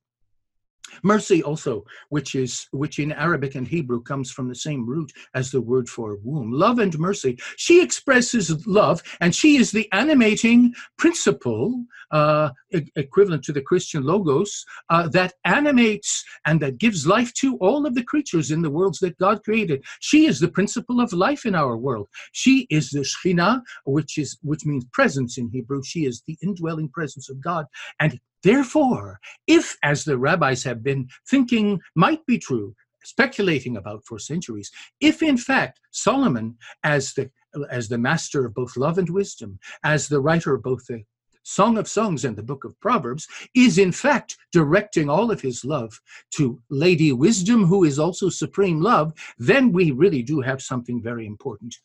Mercy 1.01 1.41
also, 1.41 1.85
which 2.09 2.35
is 2.35 2.67
which 2.71 2.99
in 2.99 3.11
Arabic 3.11 3.55
and 3.55 3.67
Hebrew 3.67 4.01
comes 4.01 4.31
from 4.31 4.47
the 4.47 4.55
same 4.55 4.85
root 4.85 5.11
as 5.33 5.51
the 5.51 5.61
word 5.61 5.89
for 5.89 6.17
womb. 6.23 6.51
Love 6.51 6.79
and 6.79 6.97
mercy. 6.99 7.37
She 7.57 7.81
expresses 7.81 8.65
love, 8.67 9.01
and 9.21 9.35
she 9.35 9.57
is 9.57 9.71
the 9.71 9.89
animating 9.91 10.73
principle, 10.97 11.85
uh, 12.11 12.49
equivalent 12.95 13.43
to 13.45 13.53
the 13.53 13.61
Christian 13.61 14.03
logos, 14.03 14.65
uh, 14.89 15.07
that 15.09 15.33
animates 15.45 16.23
and 16.45 16.61
that 16.61 16.77
gives 16.77 17.07
life 17.07 17.33
to 17.35 17.57
all 17.57 17.85
of 17.85 17.95
the 17.95 18.03
creatures 18.03 18.51
in 18.51 18.61
the 18.61 18.69
worlds 18.69 18.99
that 18.99 19.17
God 19.17 19.43
created. 19.43 19.83
She 19.99 20.25
is 20.25 20.39
the 20.39 20.47
principle 20.47 20.99
of 20.99 21.13
life 21.13 21.45
in 21.45 21.55
our 21.55 21.77
world. 21.77 22.07
She 22.33 22.67
is 22.69 22.89
the 22.89 22.99
Shekhinah, 22.99 23.61
which 23.85 24.17
is 24.17 24.37
which 24.41 24.65
means 24.65 24.85
presence 24.91 25.37
in 25.37 25.49
Hebrew. 25.49 25.81
She 25.83 26.05
is 26.05 26.23
the 26.27 26.37
indwelling 26.41 26.89
presence 26.89 27.29
of 27.29 27.41
God, 27.41 27.65
and 27.99 28.19
Therefore, 28.43 29.19
if, 29.47 29.77
as 29.83 30.03
the 30.03 30.17
rabbis 30.17 30.63
have 30.63 30.83
been 30.83 31.07
thinking 31.29 31.79
might 31.95 32.25
be 32.25 32.37
true, 32.37 32.75
speculating 33.03 33.77
about 33.77 34.05
for 34.05 34.19
centuries, 34.19 34.71
if 34.99 35.23
in 35.23 35.37
fact 35.37 35.79
Solomon, 35.91 36.57
as 36.83 37.13
the 37.13 37.31
as 37.69 37.87
the 37.87 37.97
master 37.97 38.45
of 38.45 38.53
both 38.53 38.75
love 38.75 38.97
and 38.97 39.09
wisdom, 39.09 39.59
as 39.83 40.07
the 40.07 40.19
writer 40.19 40.55
of 40.55 40.63
both 40.63 40.85
the 40.87 41.03
Song 41.43 41.77
of 41.77 41.87
Songs 41.87 42.25
and 42.25 42.35
the 42.35 42.43
Book 42.43 42.63
of 42.63 42.79
Proverbs, 42.79 43.27
is 43.53 43.77
in 43.77 43.91
fact 43.91 44.37
directing 44.51 45.09
all 45.09 45.29
of 45.29 45.41
his 45.41 45.63
love 45.63 45.99
to 46.31 46.61
Lady 46.69 47.11
Wisdom, 47.11 47.65
who 47.65 47.83
is 47.83 47.99
also 47.99 48.29
supreme 48.29 48.81
love, 48.81 49.13
then 49.37 49.71
we 49.71 49.91
really 49.91 50.23
do 50.23 50.41
have 50.41 50.61
something 50.61 51.01
very 51.01 51.25
important 51.27 51.75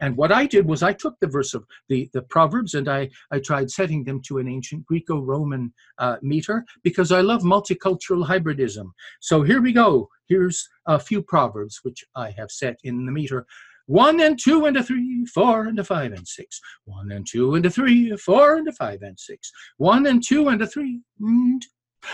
and 0.00 0.16
what 0.16 0.32
I 0.32 0.46
did 0.46 0.66
was 0.66 0.82
I 0.82 0.92
took 0.92 1.18
the 1.20 1.26
verse 1.26 1.54
of 1.54 1.64
the, 1.88 2.08
the 2.12 2.22
Proverbs 2.22 2.74
and 2.74 2.88
I, 2.88 3.10
I 3.30 3.38
tried 3.38 3.70
setting 3.70 4.04
them 4.04 4.20
to 4.26 4.38
an 4.38 4.48
ancient 4.48 4.86
Greco 4.86 5.20
Roman 5.20 5.72
uh, 5.98 6.16
meter 6.22 6.64
because 6.82 7.12
I 7.12 7.20
love 7.20 7.42
multicultural 7.42 8.26
hybridism. 8.26 8.90
So 9.20 9.42
here 9.42 9.62
we 9.62 9.72
go. 9.72 10.08
Here's 10.28 10.68
a 10.86 10.98
few 10.98 11.22
Proverbs 11.22 11.80
which 11.82 12.04
I 12.14 12.30
have 12.32 12.50
set 12.50 12.78
in 12.84 13.06
the 13.06 13.12
meter. 13.12 13.46
One 13.86 14.20
and 14.20 14.38
two 14.38 14.66
and 14.66 14.76
a 14.76 14.82
three, 14.82 15.24
four 15.26 15.66
and 15.66 15.78
a 15.78 15.84
five 15.84 16.12
and 16.12 16.26
six. 16.26 16.60
One 16.84 17.12
and 17.12 17.24
two 17.24 17.54
and 17.54 17.64
a 17.64 17.70
three, 17.70 18.16
four 18.16 18.56
and 18.56 18.66
a 18.66 18.72
five 18.72 19.02
and 19.02 19.18
six. 19.18 19.52
One 19.76 20.06
and 20.06 20.22
two 20.22 20.48
and 20.48 20.60
a 20.60 20.66
three, 20.66 21.00
and 21.20 21.64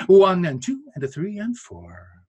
one 0.07 0.45
and 0.45 0.63
two 0.63 0.83
and 0.95 1.03
a 1.03 1.09
three 1.09 1.39
and 1.39 1.57
four. 1.57 2.22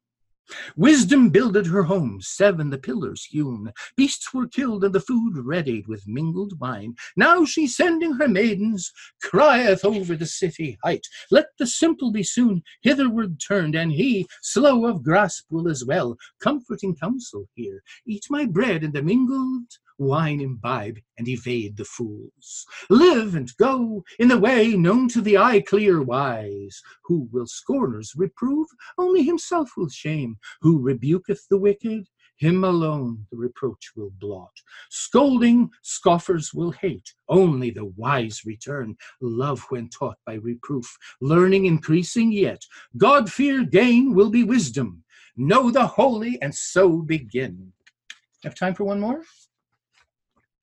Wisdom 0.75 1.29
builded 1.29 1.67
her 1.67 1.83
home, 1.83 2.19
seven 2.21 2.69
the 2.69 2.77
pillars 2.77 3.25
hewn. 3.25 3.71
Beasts 3.95 4.33
were 4.33 4.47
killed, 4.47 4.83
and 4.83 4.93
the 4.93 4.99
food 4.99 5.37
readied 5.37 5.87
with 5.87 6.07
mingled 6.07 6.59
wine. 6.59 6.95
Now 7.15 7.45
she's 7.45 7.75
sending 7.75 8.13
her 8.13 8.27
maidens, 8.27 8.91
crieth 9.21 9.83
over 9.83 10.15
the 10.15 10.25
city 10.25 10.77
height. 10.83 11.07
Let 11.31 11.47
the 11.57 11.67
simple 11.67 12.11
be 12.11 12.23
soon 12.23 12.63
hitherward 12.81 13.39
turned, 13.39 13.75
and 13.75 13.91
he, 13.91 14.27
slow 14.41 14.85
of 14.85 15.03
grasp, 15.03 15.45
will 15.49 15.67
as 15.67 15.85
well 15.85 16.17
comforting 16.41 16.95
counsel 16.95 17.47
hear. 17.55 17.81
Eat 18.05 18.25
my 18.29 18.45
bread, 18.45 18.83
and 18.83 18.93
the 18.93 19.01
mingled 19.01 19.67
wine 20.03 20.41
imbibe 20.41 20.99
and 21.17 21.27
evade 21.27 21.77
the 21.77 21.85
fools. 21.85 22.65
Live 22.89 23.35
and 23.35 23.55
go 23.57 24.03
in 24.19 24.27
the 24.27 24.37
way 24.37 24.75
known 24.75 25.07
to 25.09 25.21
the 25.21 25.37
eye 25.37 25.61
clear 25.61 26.01
wise. 26.01 26.81
Who 27.05 27.27
will 27.31 27.47
scorners 27.47 28.13
reprove? 28.15 28.67
Only 28.97 29.23
himself 29.23 29.71
will 29.77 29.89
shame. 29.89 30.37
Who 30.61 30.79
rebuketh 30.79 31.47
the 31.49 31.57
wicked? 31.57 32.07
Him 32.37 32.63
alone 32.63 33.25
the 33.31 33.37
reproach 33.37 33.91
will 33.95 34.11
blot. 34.19 34.51
Scolding, 34.89 35.69
scoffers 35.81 36.53
will 36.53 36.71
hate. 36.71 37.13
Only 37.29 37.69
the 37.69 37.85
wise 37.95 38.41
return. 38.45 38.97
Love 39.21 39.63
when 39.69 39.89
taught 39.89 40.17
by 40.25 40.35
reproof. 40.35 40.97
Learning 41.21 41.65
increasing 41.65 42.31
yet. 42.31 42.61
God 42.97 43.31
fear 43.31 43.63
gain 43.63 44.13
will 44.13 44.29
be 44.29 44.43
wisdom. 44.43 45.03
Know 45.37 45.71
the 45.71 45.87
holy 45.87 46.41
and 46.41 46.53
so 46.53 46.97
begin. 46.97 47.71
Have 48.43 48.55
time 48.55 48.73
for 48.73 48.83
one 48.83 48.99
more? 48.99 49.23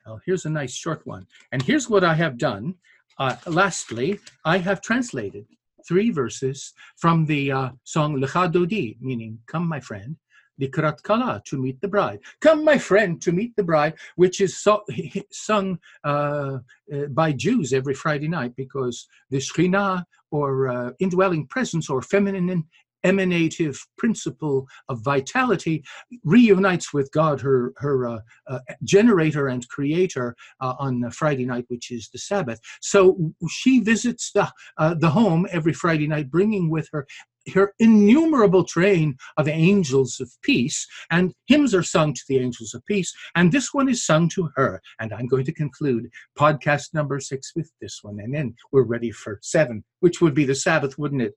Well, 0.07 0.20
here's 0.24 0.46
a 0.46 0.51
nice 0.51 0.74
short 0.74 1.07
one. 1.07 1.26
And 1.53 1.62
here's 1.62 1.88
what 1.88 2.05
I 2.05 2.14
have 2.14 2.38
done. 2.38 2.74
Uh, 3.18 3.36
lastly, 3.46 4.18
I 4.44 4.59
have 4.59 4.80
translated 4.80 5.46
three 5.86 6.11
verses 6.11 6.72
from 6.96 7.26
the 7.26 7.53
uh, 7.53 7.70
song 7.84 8.16
Lecha 8.20 8.51
Dodi, 8.53 8.96
meaning, 9.01 9.38
Come, 9.46 9.68
my 9.68 9.80
friend, 9.80 10.16
Likrat 10.61 11.03
Kala, 11.03 11.42
to 11.46 11.59
meet 11.59 11.80
the 11.80 11.88
bride. 11.88 12.20
Come, 12.40 12.64
my 12.64 12.78
friend, 12.78 13.20
to 13.22 13.32
meet 13.32 13.55
the 13.57 13.62
bride, 13.62 13.94
which 14.16 14.40
is 14.40 14.59
so, 14.59 14.84
sung 15.30 15.78
uh, 16.05 16.59
uh, 16.92 17.07
by 17.11 17.32
Jews 17.32 17.72
every 17.72 17.94
Friday 17.94 18.28
night 18.28 18.55
because 18.57 19.07
the 19.30 19.38
Shekhinah, 19.38 20.05
or 20.30 20.68
uh, 20.68 20.90
indwelling 20.98 21.46
presence, 21.46 21.90
or 21.90 22.03
feminine 22.03 22.64
emanative 23.05 23.78
principle 23.98 24.66
of 24.88 25.03
vitality 25.05 25.84
reunites 26.24 26.92
with 26.92 27.11
God, 27.12 27.40
her 27.40 27.72
her 27.76 28.07
uh, 28.07 28.18
uh, 28.46 28.59
generator 28.84 29.48
and 29.48 29.66
creator, 29.68 30.36
uh, 30.61 30.74
on 30.78 31.11
Friday 31.11 31.44
night, 31.44 31.64
which 31.68 31.90
is 31.90 32.09
the 32.12 32.18
Sabbath. 32.18 32.61
So 32.80 33.32
she 33.48 33.80
visits 33.80 34.32
the 34.32 34.51
uh, 34.78 34.94
the 34.94 35.11
home 35.11 35.46
every 35.51 35.72
Friday 35.72 36.07
night, 36.07 36.30
bringing 36.30 36.70
with 36.70 36.88
her 36.92 37.07
her 37.55 37.72
innumerable 37.78 38.64
train 38.64 39.16
of 39.36 39.49
angels 39.49 40.20
of 40.20 40.30
peace, 40.43 40.86
and 41.11 41.32
hymns 41.47 41.74
are 41.74 41.82
sung 41.82 42.12
to 42.14 42.22
the 42.28 42.38
angels 42.38 42.74
of 42.74 42.84
peace, 42.86 43.12
and 43.34 43.51
this 43.51 43.72
one 43.72 43.88
is 43.88 44.05
sung 44.05 44.28
to 44.30 44.49
her. 44.57 44.80
And 45.01 45.12
I'm 45.12 45.26
going 45.26 45.45
to 45.45 45.53
conclude 45.53 46.11
podcast 46.38 46.95
number 46.95 47.20
six 47.20 47.53
with 47.55 47.70
this 47.80 48.01
one, 48.03 48.18
and 48.20 48.34
then 48.34 48.55
we're 48.72 48.82
ready 48.82 49.11
for 49.11 49.38
seven, 49.43 49.84
which 50.01 50.20
would 50.20 50.34
be 50.34 50.45
the 50.45 50.55
Sabbath, 50.55 50.99
wouldn't 50.99 51.22
it? 51.22 51.34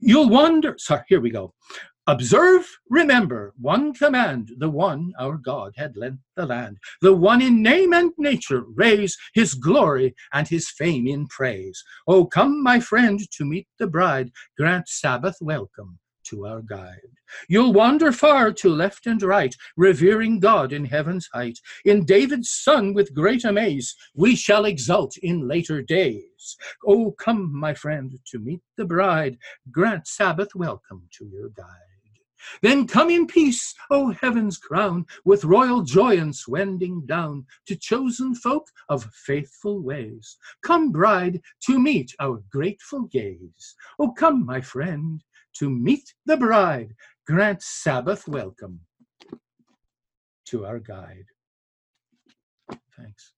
You'll 0.00 0.28
wonder. 0.28 0.74
Sorry, 0.78 1.02
here 1.08 1.20
we 1.20 1.30
go. 1.30 1.54
Observe, 2.08 2.78
remember, 2.88 3.52
one 3.60 3.92
command, 3.92 4.52
the 4.58 4.70
one 4.70 5.12
our 5.18 5.36
God 5.36 5.72
had 5.76 5.96
lent 5.96 6.20
the 6.36 6.46
land, 6.46 6.78
the 7.02 7.12
one 7.12 7.42
in 7.42 7.62
name 7.62 7.92
and 7.92 8.12
nature 8.16 8.64
raise 8.76 9.16
his 9.34 9.54
glory 9.54 10.14
and 10.32 10.46
his 10.46 10.70
fame 10.70 11.08
in 11.08 11.26
praise. 11.26 11.82
Oh, 12.06 12.24
come, 12.24 12.62
my 12.62 12.78
friend, 12.78 13.20
to 13.32 13.44
meet 13.44 13.66
the 13.80 13.88
bride, 13.88 14.30
grant 14.56 14.88
Sabbath 14.88 15.36
welcome 15.40 15.98
to 16.28 16.46
our 16.46 16.62
guide. 16.62 17.10
You'll 17.48 17.72
wander 17.72 18.12
far 18.12 18.52
to 18.52 18.68
left 18.68 19.06
and 19.06 19.20
right, 19.20 19.54
revering 19.76 20.38
God 20.38 20.72
in 20.72 20.84
heaven's 20.84 21.28
height. 21.32 21.58
In 21.84 22.04
David's 22.04 22.50
son 22.50 22.94
with 22.94 23.14
great 23.14 23.44
amaze, 23.44 23.96
we 24.14 24.36
shall 24.36 24.64
exult 24.64 25.16
in 25.16 25.48
later 25.48 25.82
days. 25.82 26.56
Oh, 26.86 27.10
come, 27.12 27.50
my 27.52 27.74
friend, 27.74 28.16
to 28.30 28.38
meet 28.38 28.60
the 28.76 28.84
bride, 28.84 29.38
grant 29.72 30.06
Sabbath 30.06 30.54
welcome 30.54 31.08
to 31.18 31.26
your 31.26 31.48
guide. 31.48 31.85
Then 32.62 32.86
come 32.86 33.10
in 33.10 33.26
peace, 33.26 33.74
O 33.90 34.10
heaven's 34.10 34.58
crown, 34.58 35.06
with 35.24 35.44
royal 35.44 35.82
joyance 35.82 36.46
wending 36.48 37.04
down 37.06 37.46
to 37.66 37.76
chosen 37.76 38.34
folk 38.34 38.66
of 38.88 39.08
faithful 39.26 39.82
ways. 39.82 40.36
Come, 40.62 40.92
bride, 40.92 41.40
to 41.66 41.78
meet 41.78 42.12
our 42.20 42.42
grateful 42.50 43.02
gaze. 43.02 43.74
O 43.98 44.12
come, 44.12 44.44
my 44.44 44.60
friend, 44.60 45.22
to 45.58 45.70
meet 45.70 46.14
the 46.26 46.36
bride. 46.36 46.94
Grant 47.26 47.62
Sabbath 47.62 48.28
welcome 48.28 48.80
to 50.46 50.64
our 50.64 50.78
guide. 50.78 51.26
Thanks. 52.96 53.32